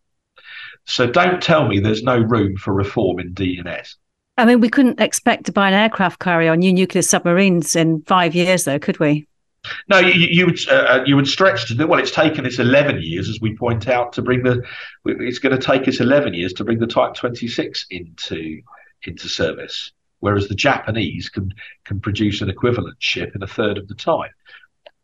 So 0.86 1.08
don't 1.08 1.42
tell 1.42 1.68
me 1.68 1.80
there's 1.80 2.04
no 2.04 2.20
room 2.20 2.58
for 2.58 2.74
reform 2.74 3.20
in 3.20 3.34
DE&S. 3.34 3.96
I 4.38 4.46
mean, 4.46 4.60
we 4.60 4.70
couldn't 4.70 5.00
expect 5.00 5.46
to 5.46 5.52
buy 5.52 5.68
an 5.68 5.74
aircraft 5.74 6.20
carrier 6.20 6.52
or 6.52 6.58
new 6.58 6.74
nuclear 6.74 7.02
submarines 7.02 7.76
in 7.76 8.02
five 8.04 8.34
years, 8.34 8.64
though, 8.64 8.80
could 8.80 9.00
we? 9.00 9.28
No, 9.88 10.00
you, 10.00 10.14
you 10.14 10.46
would 10.48 10.68
uh, 10.68 10.74
uh, 10.74 11.04
you 11.06 11.16
would 11.16 11.28
stretch 11.28 11.68
to 11.68 11.86
well. 11.86 12.00
It's 12.00 12.12
taken 12.12 12.46
us 12.46 12.58
eleven 12.58 13.02
years, 13.02 13.30
as 13.30 13.40
we 13.42 13.56
point 13.56 13.88
out, 13.88 14.14
to 14.14 14.22
bring 14.22 14.44
the. 14.44 14.64
It's 15.06 15.40
going 15.40 15.58
to 15.58 15.62
take 15.62 15.88
us 15.88 16.00
eleven 16.00 16.34
years 16.34 16.54
to 16.54 16.64
bring 16.64 16.80
the 16.80 16.88
Type 16.88 17.14
Twenty 17.14 17.48
Six 17.48 17.86
into 17.92 18.62
into 19.04 19.30
service, 19.30 19.92
whereas 20.20 20.48
the 20.48 20.56
Japanese 20.56 21.30
can 21.30 21.54
can 21.86 22.00
produce 22.00 22.42
an 22.42 22.50
equivalent 22.50 22.98
ship 23.00 23.36
in 23.36 23.44
a 23.44 23.48
third 23.48 23.78
of 23.78 23.88
the 23.88 23.96
time. 23.96 24.32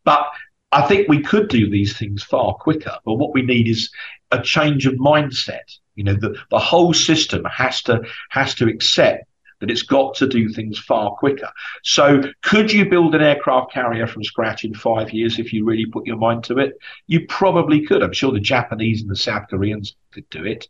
But 0.04 0.26
I 0.72 0.82
think 0.86 1.08
we 1.08 1.22
could 1.22 1.48
do 1.48 1.70
these 1.70 1.96
things 1.96 2.22
far 2.22 2.54
quicker. 2.54 2.96
But 3.04 3.14
what 3.14 3.34
we 3.34 3.42
need 3.42 3.68
is 3.68 3.90
a 4.32 4.42
change 4.42 4.86
of 4.86 4.94
mindset. 4.94 5.78
You 5.94 6.04
know, 6.04 6.14
the, 6.14 6.36
the 6.50 6.58
whole 6.58 6.94
system 6.94 7.44
has 7.44 7.82
to 7.82 8.02
has 8.30 8.54
to 8.56 8.68
accept 8.68 9.27
that 9.60 9.70
it's 9.70 9.82
got 9.82 10.14
to 10.16 10.28
do 10.28 10.48
things 10.48 10.78
far 10.78 11.12
quicker. 11.12 11.50
So, 11.82 12.22
could 12.42 12.72
you 12.72 12.88
build 12.88 13.14
an 13.14 13.22
aircraft 13.22 13.72
carrier 13.72 14.06
from 14.06 14.24
scratch 14.24 14.64
in 14.64 14.74
five 14.74 15.10
years 15.10 15.38
if 15.38 15.52
you 15.52 15.64
really 15.64 15.86
put 15.86 16.06
your 16.06 16.16
mind 16.16 16.44
to 16.44 16.58
it? 16.58 16.74
You 17.06 17.26
probably 17.26 17.84
could. 17.84 18.02
I'm 18.02 18.12
sure 18.12 18.32
the 18.32 18.40
Japanese 18.40 19.02
and 19.02 19.10
the 19.10 19.16
South 19.16 19.48
Koreans 19.50 19.96
could 20.12 20.28
do 20.30 20.44
it 20.44 20.68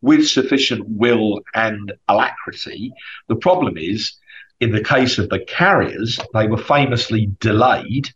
with 0.00 0.28
sufficient 0.28 0.84
will 0.88 1.40
and 1.54 1.92
alacrity. 2.08 2.92
The 3.26 3.36
problem 3.36 3.76
is, 3.76 4.14
in 4.60 4.70
the 4.70 4.82
case 4.82 5.18
of 5.18 5.28
the 5.28 5.40
carriers, 5.40 6.20
they 6.34 6.46
were 6.46 6.58
famously 6.58 7.30
delayed 7.40 8.08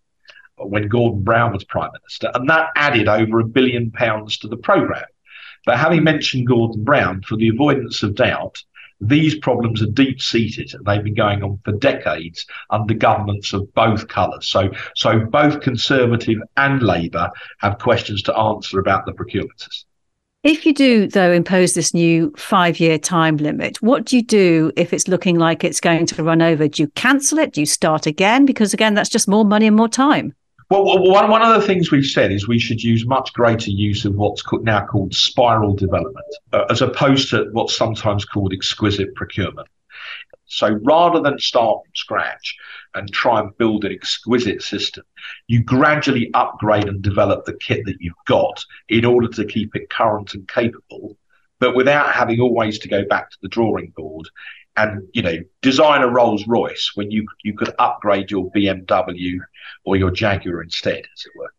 when 0.57 0.89
Gordon 0.89 1.23
Brown 1.23 1.53
was 1.53 1.65
Prime 1.65 1.91
Minister, 1.93 2.31
and 2.35 2.49
that 2.49 2.71
added 2.77 3.09
over 3.09 3.41
a 3.41 3.45
billion 3.45 3.91
pounds 3.91 4.39
to 4.39 4.49
the 4.49 4.57
programme. 4.57 5.05
But 5.65 5.79
having 5.79 6.05
mentioned 6.05 6.47
Gordon 6.47 6.85
Brown, 6.85 7.23
for 7.23 7.37
the 7.37 7.49
avoidance 7.49 8.03
of 8.03 8.15
doubt, 8.15 8.63
these 9.03 9.37
problems 9.39 9.83
are 9.83 9.87
deep 9.87 10.21
seated 10.21 10.73
and 10.73 10.85
they've 10.85 11.03
been 11.03 11.15
going 11.15 11.43
on 11.43 11.59
for 11.65 11.73
decades 11.73 12.47
under 12.71 12.95
governments 12.95 13.53
of 13.53 13.73
both 13.75 14.09
colours. 14.09 14.49
So, 14.49 14.71
so 14.95 15.21
both 15.21 15.61
Conservative 15.61 16.39
and 16.57 16.83
Labour 16.83 17.31
have 17.59 17.79
questions 17.79 18.23
to 18.23 18.37
answer 18.37 18.79
about 18.79 19.05
the 19.05 19.13
procurement. 19.13 19.67
If 20.45 20.67
you 20.67 20.75
do, 20.75 21.07
though, 21.07 21.31
impose 21.31 21.75
this 21.75 21.95
new 21.95 22.33
five 22.37 22.81
year 22.81 22.99
time 22.99 23.37
limit, 23.37 23.81
what 23.81 24.05
do 24.05 24.17
you 24.17 24.23
do 24.23 24.73
if 24.77 24.93
it's 24.93 25.07
looking 25.07 25.39
like 25.39 25.63
it's 25.63 25.81
going 25.81 26.07
to 26.07 26.25
run 26.25 26.43
over? 26.43 26.67
Do 26.67 26.83
you 26.83 26.89
cancel 26.89 27.39
it? 27.39 27.53
Do 27.53 27.61
you 27.61 27.67
start 27.67 28.07
again? 28.07 28.45
Because, 28.45 28.75
again, 28.75 28.95
that's 28.95 29.09
just 29.09 29.29
more 29.29 29.45
money 29.45 29.69
and 29.69 29.77
more 29.77 29.89
time. 29.89 30.35
Well, 30.73 30.85
one, 30.85 31.29
one 31.29 31.43
of 31.43 31.61
the 31.61 31.67
things 31.67 31.91
we've 31.91 32.03
said 32.03 32.33
is 32.33 32.49
we 32.49 32.59
should 32.59 32.83
use 32.83 33.05
much 33.05 33.35
greater 33.35 33.71
use 33.71 34.07
of 34.07 34.15
what's 34.15 34.43
now 34.63 34.87
called 34.87 35.15
spiral 35.15 35.75
development, 35.75 36.25
uh, 36.55 36.65
as 36.71 36.81
opposed 36.81 37.29
to 37.29 37.51
what's 37.53 37.77
sometimes 37.77 38.25
called 38.25 38.55
exquisite 38.55 39.15
procurement. 39.15 39.69
So 40.47 40.81
rather 40.83 41.21
than 41.21 41.39
start 41.39 41.85
from 41.85 41.93
scratch 41.95 42.57
and 42.95 43.13
try 43.13 43.41
and 43.41 43.55
build 43.59 43.85
an 43.85 43.93
exquisite 43.93 44.63
system, 44.63 45.05
you 45.47 45.63
gradually 45.63 46.31
upgrade 46.33 46.89
and 46.89 47.03
develop 47.03 47.45
the 47.45 47.59
kit 47.59 47.85
that 47.85 48.01
you've 48.01 48.15
got 48.27 48.65
in 48.89 49.05
order 49.05 49.29
to 49.29 49.45
keep 49.45 49.77
it 49.77 49.91
current 49.91 50.33
and 50.33 50.49
capable, 50.49 51.19
but 51.59 51.77
without 51.77 52.11
having 52.15 52.41
always 52.41 52.79
to 52.79 52.89
go 52.89 53.05
back 53.05 53.31
to 53.31 53.37
the 53.43 53.49
drawing 53.49 53.93
board 53.95 54.27
and 54.77 55.07
you 55.13 55.23
know 55.23 55.39
design 55.61 56.03
a 56.03 56.09
Rolls 56.09 56.47
Royce 56.47 56.93
when 56.95 57.11
you 57.11 57.27
you 57.43 57.55
could 57.55 57.75
upgrade 57.79 58.31
your 58.31 58.51
BMW 58.53 59.39
or 59.85 59.97
your 59.97 60.11
Jaguar 60.11 60.63
instead, 60.63 60.99
as 60.99 61.25
it 61.27 61.33
were. 61.37 61.53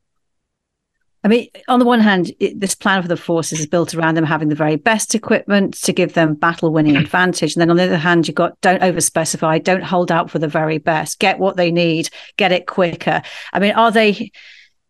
I 1.25 1.29
mean, 1.29 1.47
on 1.69 1.79
the 1.79 1.85
one 1.85 2.01
hand, 2.01 2.33
it, 2.41 2.59
this 2.59 2.75
plan 2.75 3.01
for 3.01 3.07
the 3.07 3.15
forces 3.15 3.61
is 3.61 3.67
built 3.67 3.95
around 3.95 4.15
them 4.15 4.25
having 4.25 4.49
the 4.49 4.55
very 4.55 4.75
best 4.75 5.15
equipment 5.15 5.73
to 5.83 5.93
give 5.93 6.13
them 6.13 6.33
battle 6.33 6.73
winning 6.73 6.97
advantage. 6.97 7.55
And 7.55 7.61
then 7.61 7.69
on 7.69 7.77
the 7.77 7.83
other 7.83 7.97
hand, 7.97 8.27
you've 8.27 8.35
got 8.35 8.59
don't 8.59 8.83
over 8.83 8.99
specify, 8.99 9.57
don't 9.57 9.83
hold 9.83 10.11
out 10.11 10.29
for 10.29 10.39
the 10.39 10.49
very 10.49 10.79
best, 10.79 11.19
get 11.19 11.39
what 11.39 11.55
they 11.55 11.71
need, 11.71 12.09
get 12.35 12.51
it 12.51 12.67
quicker. 12.67 13.21
I 13.53 13.59
mean, 13.59 13.71
are 13.71 13.89
they 13.89 14.31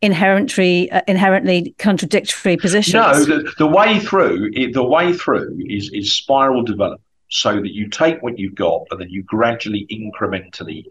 inherently 0.01 0.91
uh, 0.91 1.01
inherently 1.07 1.75
contradictory 1.77 2.57
positions? 2.57 2.93
No, 2.95 3.25
the, 3.25 3.53
the 3.59 3.67
way 3.67 3.99
through 3.99 4.51
the 4.71 4.83
way 4.83 5.13
through 5.13 5.55
is 5.67 5.91
is 5.93 6.15
spiral 6.15 6.63
development 6.63 7.01
so 7.33 7.55
that 7.55 7.73
you 7.73 7.89
take 7.89 8.21
what 8.21 8.37
you've 8.37 8.53
got 8.53 8.83
and 8.91 9.01
then 9.01 9.09
you 9.09 9.23
gradually 9.23 9.87
incrementally 9.91 10.85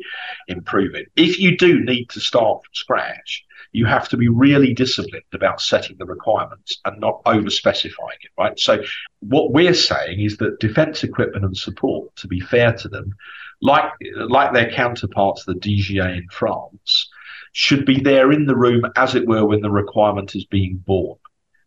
improve 0.48 0.92
it. 0.96 1.06
If 1.14 1.38
you 1.38 1.56
do 1.56 1.84
need 1.84 2.10
to 2.10 2.20
start 2.20 2.64
from 2.64 2.74
scratch, 2.74 3.44
you 3.70 3.86
have 3.86 4.08
to 4.08 4.16
be 4.16 4.28
really 4.28 4.74
disciplined 4.74 5.22
about 5.32 5.60
setting 5.60 5.96
the 5.98 6.04
requirements 6.04 6.80
and 6.84 7.00
not 7.00 7.22
over 7.26 7.48
specifying 7.48 8.18
it, 8.22 8.30
right? 8.36 8.58
So, 8.58 8.82
what 9.20 9.52
we're 9.52 9.72
saying 9.72 10.20
is 10.20 10.36
that 10.38 10.58
defense 10.58 11.04
equipment 11.04 11.44
and 11.44 11.56
support, 11.56 12.14
to 12.16 12.26
be 12.26 12.40
fair 12.40 12.72
to 12.72 12.88
them, 12.88 13.14
like, 13.60 13.92
like 14.16 14.52
their 14.52 14.70
counterparts, 14.70 15.44
the 15.44 15.54
DGA 15.54 16.18
in 16.18 16.26
France, 16.32 17.08
should 17.52 17.86
be 17.86 18.00
there 18.00 18.32
in 18.32 18.46
the 18.46 18.56
room, 18.56 18.82
as 18.96 19.14
it 19.14 19.28
were, 19.28 19.46
when 19.46 19.60
the 19.60 19.70
requirement 19.70 20.34
is 20.34 20.44
being 20.46 20.82
born. 20.84 21.18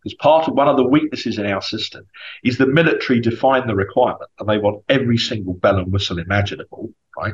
Because 0.06 0.18
part 0.18 0.48
of 0.48 0.54
one 0.54 0.68
of 0.68 0.78
the 0.78 0.84
weaknesses 0.84 1.39
in 1.39 1.48
our 1.48 1.63
system 1.63 2.06
is 2.44 2.60
the 2.60 2.68
military 2.68 3.20
define 3.20 3.65
the 3.65 3.74
requirement 3.74 4.30
and 4.39 4.48
they 4.48 4.60
want 4.60 4.84
every 4.88 5.18
single 5.18 5.56
bell 5.56 5.80
and 5.80 5.91
whistle 5.91 6.20
imaginable, 6.20 6.94
right? 7.18 7.34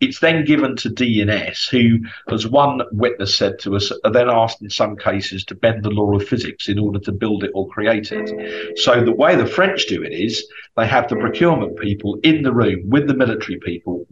It's 0.00 0.18
then 0.18 0.44
given 0.44 0.74
to 0.74 0.88
DE&S, 0.88 1.68
who, 1.68 2.00
as 2.28 2.48
one 2.48 2.82
witness 2.90 3.36
said 3.36 3.60
to 3.60 3.76
us, 3.76 3.92
are 4.04 4.10
then 4.10 4.28
asked 4.28 4.60
in 4.60 4.70
some 4.70 4.96
cases 4.96 5.44
to 5.44 5.54
bend 5.54 5.84
the 5.84 5.90
law 5.90 6.12
of 6.16 6.26
physics 6.26 6.68
in 6.68 6.80
order 6.80 6.98
to 6.98 7.12
build 7.12 7.44
it 7.44 7.52
or 7.54 7.68
create 7.68 8.10
it. 8.10 8.78
So 8.78 9.04
the 9.04 9.14
way 9.14 9.36
the 9.36 9.46
French 9.46 9.86
do 9.86 10.02
it 10.02 10.12
is 10.12 10.44
they 10.76 10.88
have 10.88 11.08
the 11.08 11.14
procurement 11.14 11.78
people 11.78 12.18
in 12.24 12.42
the 12.42 12.52
room 12.52 12.90
with 12.90 13.06
the 13.06 13.14
military 13.14 13.60
people 13.60 14.04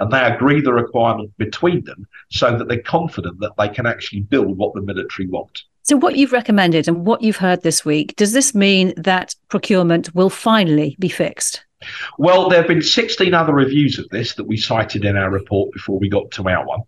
and 0.00 0.10
they 0.10 0.20
agree 0.20 0.60
the 0.60 0.72
requirement 0.72 1.30
between 1.38 1.84
them 1.84 2.08
so 2.28 2.58
that 2.58 2.66
they're 2.66 2.82
confident 2.82 3.38
that 3.38 3.52
they 3.56 3.68
can 3.68 3.86
actually 3.86 4.22
build 4.22 4.58
what 4.58 4.74
the 4.74 4.82
military 4.82 5.28
want. 5.28 5.62
So, 5.88 5.96
what 5.96 6.16
you've 6.16 6.32
recommended 6.32 6.88
and 6.88 7.06
what 7.06 7.22
you've 7.22 7.36
heard 7.36 7.62
this 7.62 7.84
week, 7.84 8.16
does 8.16 8.32
this 8.32 8.56
mean 8.56 8.92
that 8.96 9.36
procurement 9.48 10.12
will 10.16 10.30
finally 10.30 10.96
be 10.98 11.08
fixed? 11.08 11.64
Well, 12.18 12.48
there 12.48 12.58
have 12.58 12.66
been 12.66 12.82
16 12.82 13.32
other 13.32 13.54
reviews 13.54 13.96
of 13.96 14.08
this 14.08 14.34
that 14.34 14.48
we 14.48 14.56
cited 14.56 15.04
in 15.04 15.16
our 15.16 15.30
report 15.30 15.70
before 15.70 16.00
we 16.00 16.08
got 16.08 16.32
to 16.32 16.48
our 16.48 16.66
one. 16.66 16.80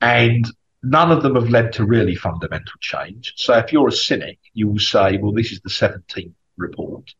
And 0.00 0.50
none 0.82 1.12
of 1.12 1.22
them 1.22 1.34
have 1.34 1.50
led 1.50 1.74
to 1.74 1.84
really 1.84 2.14
fundamental 2.14 2.72
change. 2.80 3.34
So, 3.36 3.58
if 3.58 3.74
you're 3.74 3.88
a 3.88 3.92
cynic, 3.92 4.38
you 4.54 4.68
will 4.68 4.78
say, 4.78 5.18
well, 5.18 5.32
this 5.32 5.52
is 5.52 5.60
the 5.60 5.68
17th 5.68 6.32
report. 6.56 7.14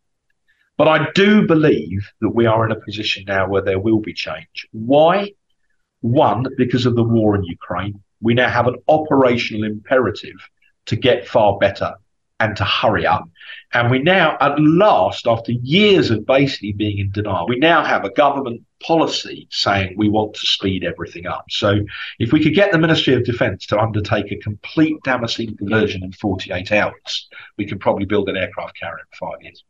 But 0.79 0.89
I 0.89 1.09
do 1.15 1.47
believe 1.47 2.11
that 2.23 2.31
we 2.31 2.47
are 2.47 2.65
in 2.65 2.73
a 2.73 2.81
position 2.81 3.25
now 3.27 3.47
where 3.47 3.61
there 3.61 3.79
will 3.79 4.01
be 4.01 4.15
change. 4.15 4.67
Why? 4.73 5.33
One, 6.01 6.47
because 6.57 6.87
of 6.87 6.97
the 6.97 7.05
war 7.05 7.37
in 7.37 7.45
Ukraine. 7.45 8.03
We 8.23 8.33
now 8.33 8.49
have 8.49 8.69
an 8.69 8.77
operational 8.89 9.65
imperative 9.65 10.37
to 10.87 10.97
get 10.97 11.27
far 11.27 11.59
better 11.59 11.95
and 12.43 12.57
to 12.57 12.65
hurry 12.65 13.07
up. 13.07 13.29
And 13.73 13.91
we 13.91 14.01
now, 14.01 14.37
at 14.41 14.59
last, 14.59 15.27
after 15.27 15.53
years 15.53 16.11
of 16.11 16.27
basically 16.27 16.73
being 16.73 16.99
in 16.99 17.11
denial, 17.13 17.47
we 17.47 17.57
now 17.57 17.85
have 17.85 18.05
a 18.05 18.11
government 18.11 18.63
policy 18.83 19.47
saying 19.51 19.95
we 19.97 20.09
want 20.09 20.35
to 20.35 20.41
speed 20.41 20.83
everything 20.83 21.27
up. 21.27 21.45
So 21.51 21.81
if 22.19 22.33
we 22.33 22.43
could 22.43 22.55
get 22.55 22.73
the 22.73 22.79
Ministry 22.79 23.15
of 23.15 23.25
Defence 23.25 23.65
to 23.67 23.79
undertake 23.79 24.33
a 24.33 24.37
complete 24.37 24.97
Damascene 25.05 25.57
conversion 25.57 26.03
in 26.03 26.13
48 26.13 26.73
hours, 26.73 27.29
we 27.57 27.65
could 27.65 27.81
probably 27.81 28.07
build 28.07 28.29
an 28.29 28.37
aircraft 28.37 28.79
carrier 28.79 28.99
in 28.99 29.19
five 29.19 29.41
years. 29.41 29.63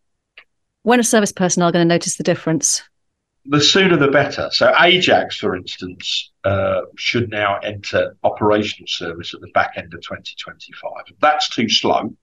When 0.83 0.99
are 0.99 1.05
service 1.05 1.31
personnel 1.31 1.71
going 1.73 1.87
to 1.87 1.95
notice 1.95 2.17
the 2.17 2.25
difference? 2.25 2.83
The 3.45 3.61
sooner 3.61 3.97
the 3.97 4.09
better. 4.09 4.49
So 4.53 4.73
Ajax, 4.81 5.39
for 5.39 5.57
instance, 5.57 6.31
uh, 6.45 6.83
should 6.97 7.31
now 7.31 7.59
enter 7.59 8.17
operational 8.23 8.87
service 8.87 9.35
at 9.35 9.41
the 9.41 9.51
back 9.53 9.73
end 9.77 9.93
of 9.95 10.01
2025. 10.01 11.17
That's 11.21 11.49
too 11.49 11.69
slow, 11.69 12.15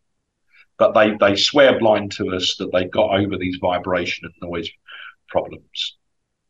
but 0.78 0.94
they, 0.94 1.16
they 1.20 1.36
swear 1.36 1.78
blind 1.78 2.14
to 2.14 2.34
us 2.34 2.56
that 2.58 2.72
they've 2.72 2.92
got 2.92 3.20
over 3.20 3.38
these 3.38 3.58
vibration 3.60 4.26
and 4.26 4.50
noise 4.50 4.70
problems. 5.28 5.98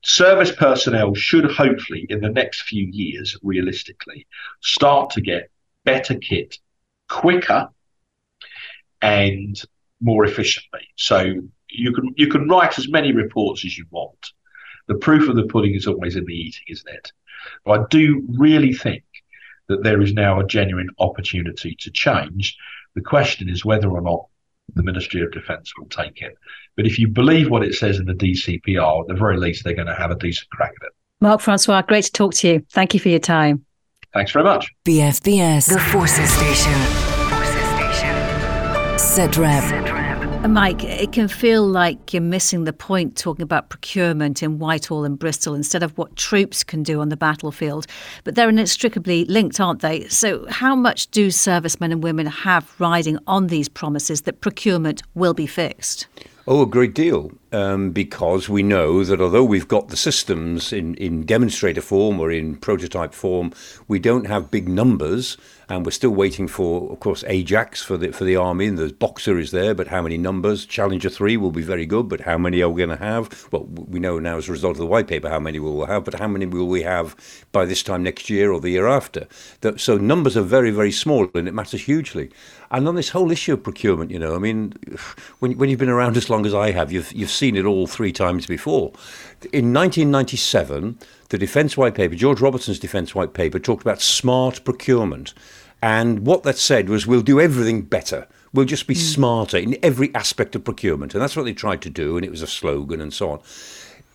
Service 0.04 0.52
personnel 0.52 1.14
should 1.14 1.52
hopefully, 1.52 2.06
in 2.10 2.22
the 2.22 2.30
next 2.30 2.62
few 2.62 2.86
years, 2.86 3.38
realistically, 3.42 4.28
start 4.62 5.10
to 5.12 5.22
get 5.22 5.50
better 5.84 6.16
kit 6.16 6.58
quicker 7.10 7.68
and 9.02 9.62
more 10.00 10.26
efficiently. 10.26 10.88
So 10.96 11.34
you 11.68 11.92
can 11.92 12.14
you 12.16 12.28
can 12.28 12.48
write 12.48 12.80
as 12.80 12.90
many 12.90 13.12
reports 13.12 13.66
as 13.66 13.78
you 13.78 13.86
want 13.92 14.32
the 14.90 14.96
proof 14.96 15.30
of 15.30 15.38
the 15.38 15.46
pudding 15.46 15.76
is 15.76 15.88
always 15.88 16.18
in 16.18 16.26
the 16.26 16.34
eating, 16.34 16.64
isn't 16.68 16.90
it? 16.90 17.14
But 17.64 17.80
I 17.80 17.84
do 17.90 18.26
really 18.38 18.74
think 18.74 19.04
that 19.68 19.84
there 19.84 20.02
is 20.02 20.14
now 20.14 20.40
a 20.40 20.46
genuine 20.46 20.90
opportunity 21.00 21.78
to 21.80 21.92
change. 21.92 22.58
The 22.96 23.02
question 23.02 23.48
is 23.48 23.64
whether 23.64 23.88
or 23.88 24.02
not 24.02 24.26
the 24.76 24.84
Ministry 24.84 25.22
of 25.22 25.32
Defence 25.32 25.72
will 25.78 25.88
take 25.88 26.22
it. 26.22 26.36
But 26.76 26.88
if 26.88 26.98
you 27.00 27.08
believe 27.08 27.50
what 27.50 27.64
it 27.64 27.76
says 27.76 28.00
in 28.00 28.06
the 28.06 28.14
DCPR, 28.14 29.02
at 29.02 29.08
the 29.08 29.14
very 29.14 29.38
least, 29.38 29.64
they're 29.64 29.76
going 29.76 29.88
to 29.88 29.96
have 29.96 30.12
a 30.12 30.16
decent 30.16 30.50
crack 30.50 30.74
at 30.82 30.88
it. 30.88 30.94
Mark 31.22 31.42
Francois, 31.42 31.84
great 31.84 32.06
to 32.06 32.12
talk 32.12 32.34
to 32.36 32.48
you. 32.48 32.66
Thank 32.72 32.94
you 32.94 33.00
for 33.00 33.10
your 33.10 33.20
time. 33.20 33.66
Thanks 34.14 34.32
very 34.32 34.44
much. 34.44 34.74
BFBS, 34.86 35.72
the 35.72 35.80
Forces 35.80 36.30
Station. 36.32 36.74
Forces 37.30 37.70
Station. 37.76 38.16
SITREP. 38.98 40.09
Mike, 40.48 40.84
it 40.84 41.12
can 41.12 41.28
feel 41.28 41.68
like 41.68 42.14
you're 42.14 42.22
missing 42.22 42.64
the 42.64 42.74
point 42.74 43.18
talking 43.18 43.44
about 43.44 43.70
procurement 43.70 44.42
in 44.42 44.58
Whitehall 44.58 45.04
and 45.04 45.20
Bristol 45.20 45.54
instead 45.54 45.84
of 45.84 45.96
what 45.98 46.16
troops 46.16 46.64
can 46.64 46.82
do 46.82 47.02
on 47.02 47.10
the 47.10 47.18
battlefield. 47.18 47.86
But 48.24 48.36
they're 48.36 48.50
inextricably 48.50 49.26
linked, 49.26 49.60
aren't 49.60 49.82
they? 49.82 50.08
So, 50.08 50.48
how 50.50 50.76
much 50.76 51.12
do 51.12 51.30
servicemen 51.30 51.92
and 51.92 52.02
women 52.02 52.26
have 52.26 52.74
riding 52.80 53.20
on 53.28 53.48
these 53.48 53.70
promises 53.70 54.22
that 54.22 54.42
procurement 54.42 55.04
will 55.14 55.34
be 55.34 55.46
fixed? 55.46 56.08
Oh, 56.48 56.64
a 56.64 56.66
great 56.66 56.96
deal, 56.96 57.32
um, 57.52 57.92
because 57.92 58.50
we 58.50 58.64
know 58.64 59.04
that 59.04 59.22
although 59.22 59.44
we've 59.44 59.68
got 59.68 59.90
the 59.90 59.96
systems 59.96 60.74
in, 60.74 60.96
in 60.96 61.24
demonstrator 61.24 61.82
form 61.82 62.20
or 62.20 62.32
in 62.32 62.56
prototype 62.56 63.14
form, 63.14 63.54
we 63.88 64.00
don't 64.00 64.26
have 64.26 64.50
big 64.50 64.68
numbers 64.68 65.38
and 65.70 65.86
we're 65.86 65.92
still 65.92 66.10
waiting 66.10 66.48
for, 66.48 66.92
of 66.92 67.00
course, 67.00 67.24
Ajax 67.28 67.84
for 67.84 67.96
the 67.96 68.12
for 68.12 68.24
the 68.24 68.36
army. 68.36 68.66
And 68.66 68.78
the 68.78 68.92
Boxer 68.92 69.38
is 69.38 69.52
there, 69.52 69.76
but 69.76 69.88
how 69.88 70.02
many 70.02 70.18
numbers? 70.18 70.66
Challenger 70.66 71.10
three 71.10 71.38
will 71.38 71.52
be 71.52 71.62
very 71.62 71.86
good, 71.86 72.10
but 72.10 72.22
how 72.22 72.40
many 72.40 72.62
are 72.62 72.70
we 72.70 72.80
going 72.84 72.98
to 72.98 73.04
have? 73.04 73.48
Well, 73.52 73.66
we 73.66 74.00
know 74.00 74.18
now 74.18 74.38
as 74.38 74.50
a 74.50 74.52
result 74.52 74.72
of 74.72 74.80
the 74.80 74.88
white 74.88 75.08
paper 75.08 75.30
how 75.30 75.40
many 75.40 75.60
we 75.60 75.70
will 75.70 75.86
have, 75.86 76.04
but 76.04 76.16
how 76.16 76.28
many 76.28 76.48
will 76.48 76.68
we 76.68 76.82
have 76.82 77.16
by 77.52 77.66
this 77.66 77.84
time 77.84 78.02
next 78.02 78.30
year 78.30 78.52
or 78.52 78.60
the 78.60 78.72
year 78.72 78.88
after? 78.88 79.28
So 79.78 79.98
numbers 79.98 80.36
are 80.36 80.42
very 80.42 80.72
very 80.72 80.92
small, 80.92 81.30
and 81.36 81.48
it 81.48 81.54
matters 81.54 81.84
hugely. 81.84 82.32
And 82.72 82.88
on 82.88 82.96
this 82.96 83.10
whole 83.10 83.32
issue 83.32 83.54
of 83.54 83.64
procurement, 83.64 84.12
you 84.12 84.20
know, 84.20 84.36
I 84.36 84.40
mean, 84.40 84.74
when 85.40 85.56
when 85.58 85.70
you've 85.70 85.80
been 85.80 85.90
around 85.90 86.18
as 86.18 86.32
long 86.32 86.48
as 86.48 86.54
I 86.56 86.72
have, 86.72 86.92
you've 86.92 87.12
you've 87.14 87.30
seen 87.30 87.56
it 87.56 87.66
all 87.66 87.86
three 87.86 88.12
times 88.12 88.48
before. 88.48 88.92
In 89.54 89.72
1997, 89.72 90.98
the 91.30 91.38
Defence 91.38 91.78
White 91.78 91.96
Paper, 91.96 92.16
George 92.16 92.42
Robertson's 92.42 92.80
Defence 92.80 93.16
White 93.16 93.34
Paper, 93.34 93.60
talked 93.60 93.84
about 93.84 94.02
smart 94.02 94.64
procurement. 94.66 95.34
And 95.82 96.26
what 96.26 96.44
that 96.44 96.58
said 96.58 96.90
was, 96.90 97.08
we'll 97.08 97.22
do 97.22 97.40
everything 97.40 97.84
better. 97.84 98.28
We'll 98.52 98.66
just 98.66 98.88
be 98.88 98.96
mm. 98.96 98.98
smarter 98.98 99.58
in 99.58 99.78
every 99.84 100.14
aspect 100.16 100.56
of 100.56 100.64
procurement. 100.64 101.14
And 101.14 101.22
that's 101.22 101.36
what 101.36 101.46
they 101.46 101.54
tried 101.54 101.82
to 101.84 101.90
do, 101.90 102.18
and 102.18 102.26
it 102.26 102.32
was 102.32 102.42
a 102.42 102.48
slogan 102.48 103.00
and 103.00 103.14
so 103.14 103.32
on. 103.32 103.40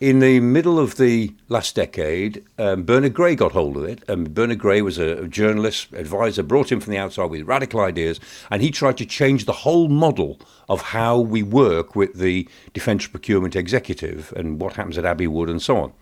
In 0.01 0.19
the 0.19 0.41
middle 0.41 0.81
of 0.81 0.97
the 0.97 1.33
last 1.49 1.77
decade, 1.77 2.45
um, 2.59 2.83
Bernard 2.83 3.15
Gray 3.15 3.37
got 3.37 3.53
hold 3.53 3.77
of 3.77 3.85
it. 3.85 4.03
Um, 4.11 4.25
Bernard 4.25 4.59
Gray 4.59 4.83
was 4.83 4.99
a, 4.99 5.23
a 5.23 5.29
journalist, 5.29 5.93
advisor, 5.93 6.43
brought 6.43 6.73
in 6.73 6.81
from 6.81 6.91
the 6.91 6.99
outside 6.99 7.31
with 7.31 7.43
radical 7.43 7.81
ideas, 7.81 8.19
and 8.51 8.61
he 8.61 8.73
tried 8.73 8.99
to 8.99 9.07
change 9.07 9.45
the 9.45 9.53
whole 9.53 9.89
model 9.89 10.41
of 10.69 10.83
how 10.83 11.21
we 11.21 11.45
work 11.45 11.95
with 11.95 12.15
the 12.15 12.49
Defence 12.73 13.07
Procurement 13.07 13.55
Executive 13.55 14.33
and 14.37 14.61
what 14.61 14.75
happens 14.75 14.99
at 14.99 15.05
Abbey 15.05 15.29
Wood 15.29 15.49
and 15.49 15.63
so 15.63 15.77
on. 15.77 15.93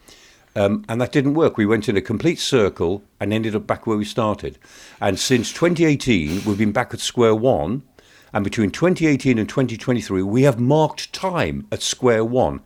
Um, 0.55 0.85
and 0.89 1.01
that 1.01 1.13
didn't 1.13 1.35
work. 1.35 1.57
We 1.57 1.67
went 1.67 1.89
in 1.89 1.97
a 1.97 2.03
complete 2.03 2.39
circle 2.39 3.03
and 3.21 3.33
ended 3.33 3.57
up 3.57 3.67
back 3.67 3.87
where 3.87 3.97
we 3.97 4.05
started. 4.05 4.59
And 5.01 5.19
since 5.19 5.53
2018, 5.53 6.45
we've 6.45 6.59
been 6.59 6.73
back 6.73 6.93
at 6.93 7.01
square 7.01 7.35
one. 7.35 7.83
And 8.35 8.45
between 8.45 8.71
2018 8.71 9.39
and 9.39 9.49
2023, 9.49 10.23
we 10.23 10.43
have 10.43 10.59
marked 10.59 11.13
time 11.13 11.67
at 11.71 11.83
square 11.83 12.25
one. 12.25 12.61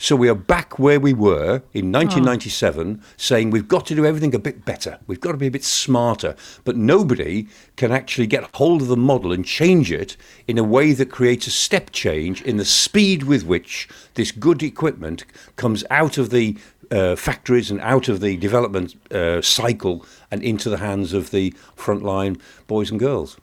So 0.00 0.14
we 0.14 0.28
are 0.28 0.34
back 0.34 0.78
where 0.78 1.00
we 1.00 1.12
were 1.12 1.62
in 1.72 1.90
1997, 1.90 3.00
oh. 3.00 3.06
saying 3.16 3.50
we've 3.50 3.66
got 3.66 3.84
to 3.86 3.96
do 3.96 4.06
everything 4.06 4.32
a 4.32 4.38
bit 4.38 4.64
better. 4.64 5.00
We've 5.08 5.20
got 5.20 5.32
to 5.32 5.38
be 5.38 5.48
a 5.48 5.50
bit 5.50 5.64
smarter. 5.64 6.36
But 6.64 6.76
nobody 6.76 7.48
can 7.74 7.90
actually 7.90 8.28
get 8.28 8.48
hold 8.54 8.82
of 8.82 8.86
the 8.86 8.96
model 8.96 9.32
and 9.32 9.44
change 9.44 9.90
it 9.90 10.16
in 10.46 10.56
a 10.56 10.62
way 10.62 10.92
that 10.92 11.10
creates 11.10 11.48
a 11.48 11.50
step 11.50 11.90
change 11.90 12.42
in 12.42 12.58
the 12.58 12.64
speed 12.64 13.24
with 13.24 13.44
which 13.44 13.88
this 14.14 14.30
good 14.30 14.62
equipment 14.62 15.24
comes 15.56 15.84
out 15.90 16.16
of 16.16 16.30
the 16.30 16.56
uh, 16.90 17.16
factories 17.16 17.70
and 17.70 17.80
out 17.80 18.08
of 18.08 18.20
the 18.20 18.36
development 18.36 18.94
uh, 19.12 19.40
cycle 19.42 20.04
and 20.30 20.42
into 20.42 20.70
the 20.70 20.78
hands 20.78 21.12
of 21.12 21.30
the 21.30 21.52
frontline 21.76 22.40
boys 22.66 22.90
and 22.90 23.00
girls. 23.00 23.36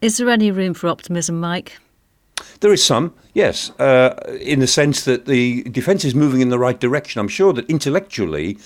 Is 0.00 0.16
there 0.16 0.30
any 0.30 0.50
room 0.50 0.74
for 0.74 0.88
optimism, 0.88 1.40
Mike? 1.40 1.78
There 2.60 2.72
is 2.72 2.82
some, 2.82 3.14
yes, 3.34 3.70
uh, 3.78 4.14
in 4.40 4.60
the 4.60 4.66
sense 4.66 5.04
that 5.04 5.26
the 5.26 5.62
defence 5.64 6.04
is 6.04 6.14
moving 6.14 6.40
in 6.40 6.48
the 6.48 6.58
right 6.58 6.78
direction. 6.78 7.20
I'm 7.20 7.28
sure 7.28 7.52
that 7.52 7.68
intellectually, 7.68 8.58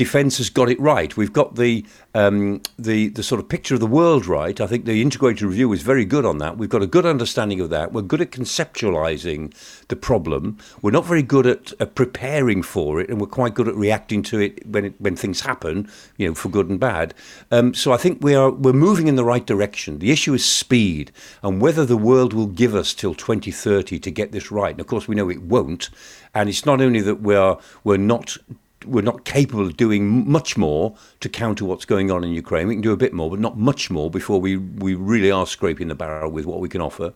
defence 0.00 0.38
has 0.38 0.48
got 0.48 0.70
it 0.70 0.80
right. 0.80 1.14
We've 1.14 1.30
got 1.30 1.56
the 1.56 1.84
um, 2.14 2.62
the 2.78 3.08
the 3.08 3.22
sort 3.22 3.38
of 3.38 3.50
picture 3.50 3.74
of 3.74 3.80
the 3.80 3.86
world 3.86 4.24
right. 4.26 4.58
I 4.58 4.66
think 4.66 4.86
the 4.86 5.02
integrated 5.02 5.42
review 5.42 5.70
is 5.74 5.82
very 5.82 6.06
good 6.06 6.24
on 6.24 6.38
that. 6.38 6.56
We've 6.56 6.70
got 6.70 6.82
a 6.82 6.86
good 6.86 7.04
understanding 7.04 7.60
of 7.60 7.68
that. 7.68 7.92
We're 7.92 8.00
good 8.00 8.22
at 8.22 8.30
conceptualising 8.30 9.52
the 9.88 9.96
problem. 9.96 10.56
We're 10.80 10.90
not 10.90 11.04
very 11.04 11.22
good 11.22 11.46
at, 11.46 11.74
at, 11.78 11.94
preparing 11.94 12.62
for 12.62 12.98
it, 12.98 13.10
and 13.10 13.20
we're 13.20 13.26
quite 13.26 13.52
good 13.52 13.68
at 13.68 13.74
reacting 13.74 14.22
to 14.22 14.38
it 14.38 14.66
when 14.66 14.86
it, 14.86 14.94
when 14.98 15.16
things 15.16 15.42
happen, 15.42 15.86
you 16.16 16.28
know, 16.28 16.34
for 16.34 16.48
good 16.48 16.70
and 16.70 16.80
bad. 16.80 17.12
Um, 17.50 17.74
so 17.74 17.92
I 17.92 17.98
think 17.98 18.24
we 18.24 18.34
are 18.34 18.50
we're 18.50 18.72
moving 18.72 19.06
in 19.06 19.16
the 19.16 19.30
right 19.32 19.44
direction. 19.44 19.98
The 19.98 20.12
issue 20.12 20.32
is 20.32 20.46
speed 20.46 21.12
and 21.42 21.60
whether 21.60 21.84
the 21.84 21.98
world 21.98 22.32
will 22.32 22.46
give 22.46 22.74
us 22.74 22.94
till 22.94 23.14
2030 23.14 23.98
to 23.98 24.10
get 24.10 24.32
this 24.32 24.50
right. 24.50 24.70
And 24.70 24.80
of 24.80 24.86
course, 24.86 25.06
we 25.06 25.14
know 25.14 25.28
it 25.28 25.42
won't. 25.42 25.90
And 26.34 26.48
it's 26.48 26.64
not 26.64 26.80
only 26.80 27.02
that 27.02 27.20
we're 27.20 27.58
we're 27.84 27.98
not 27.98 28.38
we're 28.86 29.02
not 29.02 29.24
capable 29.24 29.66
of 29.66 29.76
doing 29.76 30.30
much 30.30 30.56
more 30.56 30.94
to 31.20 31.28
counter 31.28 31.64
what's 31.64 31.84
going 31.84 32.10
on 32.10 32.24
in 32.24 32.30
Ukraine. 32.30 32.68
We 32.68 32.74
can 32.74 32.82
do 32.82 32.92
a 32.92 32.96
bit 32.96 33.12
more, 33.12 33.30
but 33.30 33.38
not 33.38 33.58
much 33.58 33.90
more 33.90 34.10
before 34.10 34.40
we, 34.40 34.56
we 34.56 34.94
really 34.94 35.30
are 35.30 35.46
scraping 35.46 35.88
the 35.88 35.94
barrel 35.94 36.30
with 36.30 36.46
what 36.46 36.60
we 36.60 36.68
can 36.68 36.80
offer. 36.80 37.12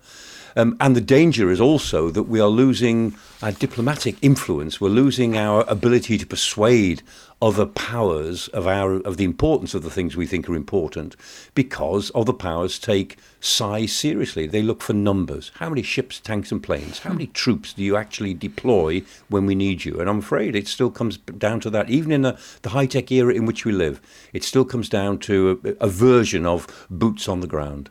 Um, 0.56 0.76
and 0.80 0.94
the 0.94 1.00
danger 1.00 1.50
is 1.50 1.60
also 1.60 2.10
that 2.10 2.24
we 2.24 2.40
are 2.40 2.48
losing 2.48 3.14
our 3.42 3.52
diplomatic 3.52 4.16
influence. 4.22 4.80
We're 4.80 4.88
losing 4.88 5.36
our 5.36 5.64
ability 5.68 6.18
to 6.18 6.26
persuade 6.26 7.02
other 7.42 7.66
powers 7.66 8.48
of 8.48 8.66
our 8.66 9.00
of 9.00 9.16
the 9.16 9.24
importance 9.24 9.74
of 9.74 9.82
the 9.82 9.90
things 9.90 10.16
we 10.16 10.26
think 10.26 10.48
are 10.48 10.54
important, 10.54 11.16
because 11.54 12.10
other 12.14 12.32
powers 12.32 12.78
take 12.78 13.18
size 13.40 13.92
seriously. 13.92 14.46
They 14.46 14.62
look 14.62 14.80
for 14.80 14.94
numbers. 14.94 15.50
How 15.56 15.68
many 15.68 15.82
ships, 15.82 16.20
tanks, 16.20 16.52
and 16.52 16.62
planes? 16.62 17.00
How 17.00 17.12
many 17.12 17.26
troops 17.26 17.74
do 17.74 17.82
you 17.82 17.96
actually 17.96 18.34
deploy 18.34 19.02
when 19.28 19.44
we 19.46 19.54
need 19.54 19.84
you? 19.84 20.00
And 20.00 20.08
I'm 20.08 20.20
afraid 20.20 20.56
it 20.56 20.68
still 20.68 20.90
comes 20.90 21.18
down 21.18 21.60
to 21.60 21.70
that. 21.70 21.90
Even 21.90 22.12
in 22.12 22.22
the, 22.22 22.38
the 22.62 22.70
high 22.70 22.86
tech 22.86 23.10
era 23.12 23.34
in 23.34 23.44
which 23.44 23.64
we 23.64 23.72
live, 23.72 24.00
it 24.32 24.44
still 24.44 24.64
comes 24.64 24.88
down 24.88 25.18
to 25.18 25.60
a, 25.80 25.84
a 25.86 25.88
version 25.88 26.46
of 26.46 26.86
boots 26.88 27.28
on 27.28 27.40
the 27.40 27.46
ground. 27.46 27.90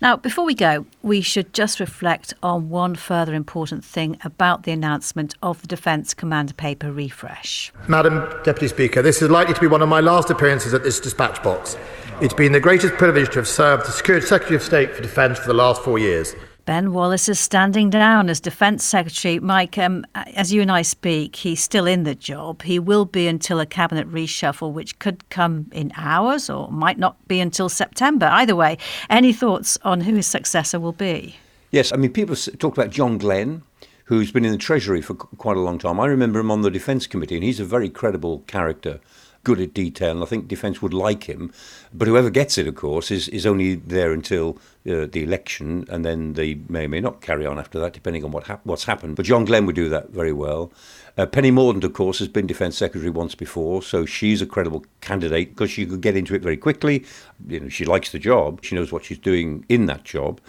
Now, 0.00 0.16
before 0.16 0.44
we 0.44 0.54
go, 0.54 0.86
we 1.02 1.20
should 1.20 1.52
just 1.52 1.80
reflect 1.80 2.34
on 2.42 2.68
one 2.68 2.94
further 2.94 3.34
important 3.34 3.84
thing 3.84 4.16
about 4.24 4.62
the 4.62 4.72
announcement 4.72 5.34
of 5.42 5.60
the 5.60 5.66
Defence 5.66 6.14
Command 6.14 6.56
Paper 6.56 6.92
refresh. 6.92 7.72
Madam 7.88 8.28
Deputy 8.44 8.68
Speaker, 8.68 9.02
this 9.02 9.20
is 9.20 9.30
likely 9.30 9.54
to 9.54 9.60
be 9.60 9.66
one 9.66 9.82
of 9.82 9.88
my 9.88 10.00
last 10.00 10.30
appearances 10.30 10.74
at 10.74 10.84
this 10.84 11.00
dispatch 11.00 11.42
box. 11.42 11.76
It's 12.20 12.34
been 12.34 12.52
the 12.52 12.60
greatest 12.60 12.94
privilege 12.94 13.28
to 13.30 13.40
have 13.40 13.48
served 13.48 13.84
as 13.84 13.94
Secretary 13.96 14.56
of 14.56 14.62
State 14.62 14.94
for 14.94 15.02
Defence 15.02 15.38
for 15.38 15.46
the 15.46 15.54
last 15.54 15.82
four 15.82 15.98
years. 15.98 16.34
Ben 16.68 16.92
Wallace 16.92 17.30
is 17.30 17.40
standing 17.40 17.88
down 17.88 18.28
as 18.28 18.40
Defence 18.40 18.84
Secretary. 18.84 19.40
Mike, 19.40 19.78
um, 19.78 20.04
as 20.14 20.52
you 20.52 20.60
and 20.60 20.70
I 20.70 20.82
speak, 20.82 21.34
he's 21.34 21.62
still 21.62 21.86
in 21.86 22.02
the 22.02 22.14
job. 22.14 22.60
He 22.60 22.78
will 22.78 23.06
be 23.06 23.26
until 23.26 23.58
a 23.58 23.64
cabinet 23.64 24.06
reshuffle, 24.12 24.70
which 24.74 24.98
could 24.98 25.26
come 25.30 25.70
in 25.72 25.92
hours 25.96 26.50
or 26.50 26.70
might 26.70 26.98
not 26.98 27.26
be 27.26 27.40
until 27.40 27.70
September. 27.70 28.26
Either 28.26 28.54
way, 28.54 28.76
any 29.08 29.32
thoughts 29.32 29.78
on 29.82 30.02
who 30.02 30.16
his 30.16 30.26
successor 30.26 30.78
will 30.78 30.92
be? 30.92 31.36
Yes, 31.70 31.90
I 31.90 31.96
mean, 31.96 32.12
people 32.12 32.36
talk 32.36 32.76
about 32.76 32.90
John 32.90 33.16
Glen, 33.16 33.62
who's 34.04 34.30
been 34.30 34.44
in 34.44 34.52
the 34.52 34.58
Treasury 34.58 35.00
for 35.00 35.14
quite 35.14 35.56
a 35.56 35.60
long 35.60 35.78
time. 35.78 35.98
I 35.98 36.04
remember 36.04 36.38
him 36.38 36.50
on 36.50 36.60
the 36.60 36.70
Defence 36.70 37.06
Committee, 37.06 37.36
and 37.36 37.44
he's 37.44 37.60
a 37.60 37.64
very 37.64 37.88
credible 37.88 38.40
character 38.40 39.00
good 39.48 39.60
at 39.60 39.72
detail, 39.72 40.10
and 40.10 40.22
I 40.22 40.26
think 40.26 40.46
defence 40.46 40.82
would 40.82 40.92
like 40.92 41.24
him. 41.24 41.52
But 41.92 42.06
whoever 42.06 42.28
gets 42.28 42.58
it, 42.58 42.68
of 42.68 42.74
course, 42.74 43.10
is, 43.10 43.28
is 43.28 43.46
only 43.46 43.76
there 43.76 44.12
until 44.12 44.58
uh, 44.86 45.06
the 45.14 45.22
election, 45.22 45.86
and 45.88 46.04
then 46.04 46.34
they 46.34 46.60
may 46.68 46.84
or 46.84 46.88
may 46.88 47.00
not 47.00 47.22
carry 47.22 47.46
on 47.46 47.58
after 47.58 47.78
that, 47.80 47.94
depending 47.94 48.24
on 48.24 48.30
what 48.30 48.44
hap- 48.46 48.66
what's 48.66 48.84
happened. 48.84 49.16
But 49.16 49.24
John 49.24 49.46
Glen 49.46 49.64
would 49.64 49.74
do 49.74 49.88
that 49.88 50.10
very 50.10 50.34
well. 50.34 50.70
Uh, 51.18 51.26
Penny 51.26 51.50
Mordaunt, 51.50 51.82
of 51.82 51.94
course, 51.94 52.20
has 52.20 52.28
been 52.28 52.46
Defence 52.46 52.78
Secretary 52.78 53.10
once 53.10 53.34
before, 53.34 53.82
so 53.82 54.06
she's 54.06 54.40
a 54.40 54.46
credible 54.46 54.84
candidate 55.00 55.48
because 55.48 55.68
she 55.68 55.84
could 55.84 56.00
get 56.00 56.16
into 56.16 56.32
it 56.32 56.42
very 56.42 56.56
quickly. 56.56 57.04
You 57.48 57.58
know, 57.58 57.68
she 57.68 57.84
likes 57.84 58.12
the 58.12 58.20
job. 58.20 58.60
She 58.62 58.76
knows 58.76 58.92
what 58.92 59.04
she's 59.04 59.18
doing 59.18 59.64
in 59.68 59.86
that 59.86 60.04
job. 60.04 60.40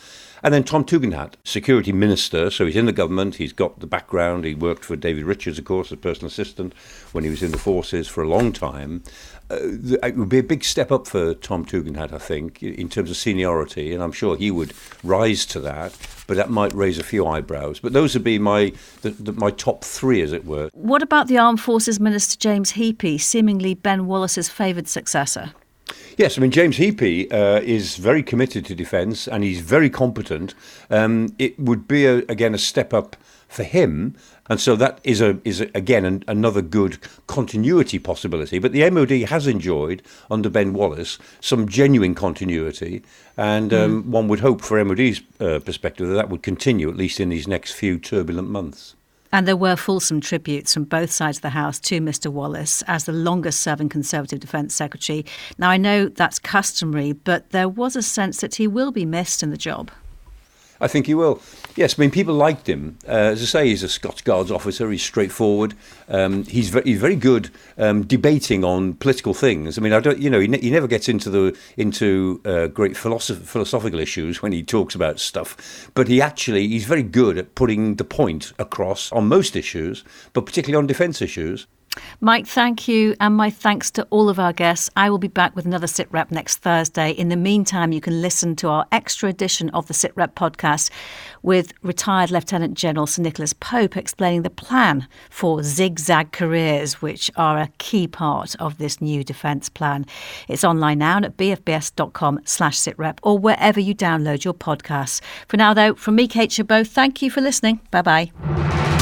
And 0.44 0.54
then 0.54 0.64
Tom 0.64 0.86
Tugendhat, 0.86 1.34
security 1.44 1.92
minister, 1.92 2.52
so 2.52 2.68
he's 2.68 2.76
in 2.76 2.86
the 2.86 2.92
government, 2.92 3.36
he's 3.36 3.52
got 3.52 3.80
the 3.80 3.88
background, 3.88 4.46
he 4.46 4.54
worked 4.54 4.86
for 4.86 4.96
David 4.96 5.24
Richards, 5.24 5.58
of 5.58 5.66
course, 5.66 5.92
as 5.92 5.98
personal 5.98 6.28
assistant 6.28 6.74
when 7.14 7.24
he 7.24 7.32
was 7.32 7.42
in 7.42 7.52
the 7.52 7.58
forces 7.58 8.08
for 8.08 8.22
a 8.22 8.30
long 8.30 8.54
time. 8.54 9.04
Uh, 9.52 9.58
it 10.04 10.16
would 10.16 10.30
be 10.30 10.40
a 10.40 10.44
big 10.44 10.64
step 10.64 10.92
up 10.92 11.08
for 11.08 11.34
Tom 11.34 11.66
Tugendhat, 11.66 12.14
I 12.14 12.20
think, 12.20 12.62
in 12.62 12.88
terms 12.88 13.10
of 13.10 13.18
seniority, 13.18 13.94
and 13.94 14.04
I'm 14.04 14.12
sure 14.12 14.36
he 14.38 14.52
would 14.52 14.74
rise 15.04 15.46
to 15.48 15.60
that. 15.62 15.98
But 16.28 16.38
that 16.38 16.52
might 16.52 16.74
raise 16.74 17.00
a 17.00 17.04
few 17.04 17.26
eyebrows. 17.26 17.80
But 17.80 17.94
those 17.94 18.14
would 18.14 18.24
be 18.24 18.38
my 18.38 18.74
the, 19.02 19.10
the, 19.12 19.34
my 19.34 19.50
top 19.50 19.84
three, 19.84 20.22
as 20.22 20.32
it 20.32 20.46
were. 20.46 20.70
What 20.74 21.02
about 21.02 21.28
the 21.28 21.40
Armed 21.40 21.60
Forces 21.60 22.00
Minister 22.00 22.38
James 22.38 22.74
Heappey, 22.74 23.20
seemingly 23.20 23.74
Ben 23.74 24.06
Wallace's 24.06 24.50
favoured 24.50 24.88
successor? 24.88 25.54
Yes, 26.18 26.38
I 26.38 26.42
mean 26.42 26.52
James 26.52 26.78
Heappey 26.78 27.32
uh, 27.32 27.62
is 27.64 27.96
very 27.96 28.22
committed 28.22 28.66
to 28.66 28.76
defence 28.76 29.28
and 29.28 29.44
he's 29.44 29.62
very 29.62 29.90
competent. 29.90 30.54
Um, 30.90 31.34
it 31.40 31.58
would 31.60 31.88
be 31.88 32.06
a, 32.06 32.18
again 32.30 32.54
a 32.54 32.58
step 32.58 32.94
up 32.94 33.16
for 33.48 33.64
him, 33.64 34.16
and 34.50 34.60
so 34.60 34.76
that 34.76 35.00
is 35.04 35.22
a 35.22 35.40
is 35.46 35.62
a, 35.62 35.70
again 35.76 36.06
an, 36.06 36.24
another 36.28 36.62
good 36.62 36.98
continuity 37.28 38.00
possibility. 38.00 38.60
But 38.60 38.72
the 38.72 38.90
MOD 38.90 39.12
has 39.12 39.48
enjoyed 39.48 40.02
under 40.30 40.50
Ben 40.50 40.74
Wallace 40.74 41.20
some 41.40 41.68
genuine 41.68 42.16
continuity, 42.16 43.04
and 43.38 43.74
um, 43.74 44.04
mm. 44.04 44.08
one 44.08 44.28
would 44.28 44.40
hope 44.40 44.62
for 44.62 44.84
MOD's 44.84 45.22
uh, 45.40 45.60
perspective 45.60 46.08
that 46.08 46.16
that 46.16 46.30
would 46.30 46.44
continue 46.44 46.90
at 46.90 46.98
least 46.98 47.20
in 47.20 47.30
these 47.30 47.48
next 47.48 47.74
few 47.74 48.00
turbulent 48.00 48.50
months. 48.50 48.96
And 49.32 49.48
there 49.48 49.56
were 49.56 49.76
fulsome 49.76 50.22
tributes 50.22 50.74
from 50.74 50.86
both 50.86 51.12
sides 51.12 51.38
of 51.38 51.42
the 51.44 51.52
House 51.52 51.80
to 51.82 52.02
Mr. 52.02 52.32
Wallace 52.32 52.82
as 52.88 53.04
the 53.04 53.12
longest 53.12 53.60
serving 53.60 53.90
Conservative 53.90 54.40
Defence 54.40 54.74
Secretary. 54.74 55.24
Now, 55.60 55.70
I 55.70 55.78
know 55.78 56.08
that's 56.08 56.40
customary, 56.40 57.12
but 57.14 57.52
there 57.52 57.70
was 57.70 57.96
a 57.96 58.02
sense 58.02 58.42
that 58.42 58.56
he 58.56 58.68
will 58.68 58.92
be 58.92 59.06
missed 59.06 59.44
in 59.44 59.52
the 59.52 59.58
job. 59.58 59.92
I 60.82 60.88
think 60.88 61.08
he 61.08 61.14
will. 61.14 61.42
Yes, 61.76 61.98
I 61.98 62.02
mean 62.02 62.12
people 62.12 62.34
liked 62.34 62.68
him. 62.68 62.98
Uh, 63.08 63.12
as 63.12 63.42
I 63.42 63.46
say, 63.46 63.68
he's 63.68 63.84
a 63.84 63.90
Scots 63.90 64.22
Guards 64.22 64.52
officer. 64.52 64.90
He's 64.90 65.04
straightforward. 65.04 65.76
Um, 66.08 66.46
he's 66.46 66.70
very, 66.70 66.86
he's 66.86 67.00
very 67.00 67.16
good 67.16 67.50
um, 67.78 68.06
debating 68.06 68.64
on 68.64 68.94
political 68.96 69.34
things. 69.34 69.78
I 69.78 69.82
mean, 69.82 69.94
I 69.94 70.00
don't, 70.00 70.20
you 70.20 70.30
know, 70.30 70.40
he, 70.40 70.48
ne- 70.48 70.62
he 70.62 70.72
never 70.72 70.88
gets 70.88 71.10
into 71.10 71.30
the 71.30 71.58
into 71.78 72.42
uh, 72.46 72.68
great 72.68 72.94
philosoph- 72.94 73.44
philosophical 73.44 74.00
issues 74.00 74.42
when 74.42 74.52
he 74.52 74.64
talks 74.64 74.96
about 74.96 75.20
stuff. 75.20 75.90
But 75.94 76.08
he 76.08 76.22
actually 76.22 76.68
he's 76.68 76.86
very 76.86 77.04
good 77.04 77.38
at 77.38 77.56
putting 77.56 77.96
the 77.96 78.04
point 78.04 78.54
across 78.58 79.12
on 79.12 79.28
most 79.28 79.56
issues, 79.56 80.04
but 80.34 80.46
particularly 80.46 80.82
on 80.82 80.88
defence 80.88 81.22
issues. 81.22 81.68
Mike, 82.22 82.48
thank 82.48 82.88
you. 82.88 83.16
And 83.20 83.36
my 83.36 83.50
thanks 83.50 83.92
to 83.92 84.08
all 84.10 84.30
of 84.30 84.40
our 84.40 84.54
guests. 84.54 84.90
I 84.96 85.10
will 85.10 85.18
be 85.18 85.28
back 85.28 85.56
with 85.56 85.66
another 85.66 85.88
SITREP 85.88 86.32
next 86.32 86.58
Thursday. 86.58 87.12
In 87.12 87.30
the 87.30 87.36
meantime, 87.36 87.92
you 87.92 88.02
can 88.02 88.22
listen 88.22 88.56
to 88.58 88.68
our 88.70 88.86
extra 88.92 89.30
edition 89.30 89.70
of 89.72 89.88
the 89.88 89.94
SITREP 89.94 90.34
podcast 90.34 90.90
with 91.42 91.74
retired 91.82 92.32
Lieutenant 92.32 92.76
General 92.76 93.08
Sir 93.08 93.22
Nicholas 93.22 93.54
Pope 93.54 93.98
explaining 93.98 94.44
the 94.44 94.50
plan 94.50 95.08
for 95.30 95.64
zigzag 95.64 96.32
careers, 96.32 97.02
which 97.02 97.32
are 97.36 97.58
a 97.58 97.70
key 97.78 98.08
part 98.08 98.56
of 98.60 98.78
this 98.78 99.02
new 99.02 99.24
defence 99.24 99.70
plan. 99.70 100.06
It's 100.48 100.64
online 100.64 101.00
now 101.00 101.18
at 101.18 101.38
bfbs.com 101.38 102.42
slash 102.46 102.78
sitrep 102.78 103.20
or 103.24 103.38
wherever 103.38 103.80
you 103.80 103.96
download 103.96 104.44
your 104.44 104.54
podcasts. 104.54 105.22
For 105.48 105.58
now, 105.58 105.74
though, 105.74 105.96
from 105.96 106.16
me, 106.16 106.28
Kate 106.28 106.52
Chabot, 106.52 106.86
thank 106.86 107.22
you 107.22 107.32
for 107.32 107.42
listening. 107.42 107.80
Bye 107.92 108.02
bye. 108.02 108.99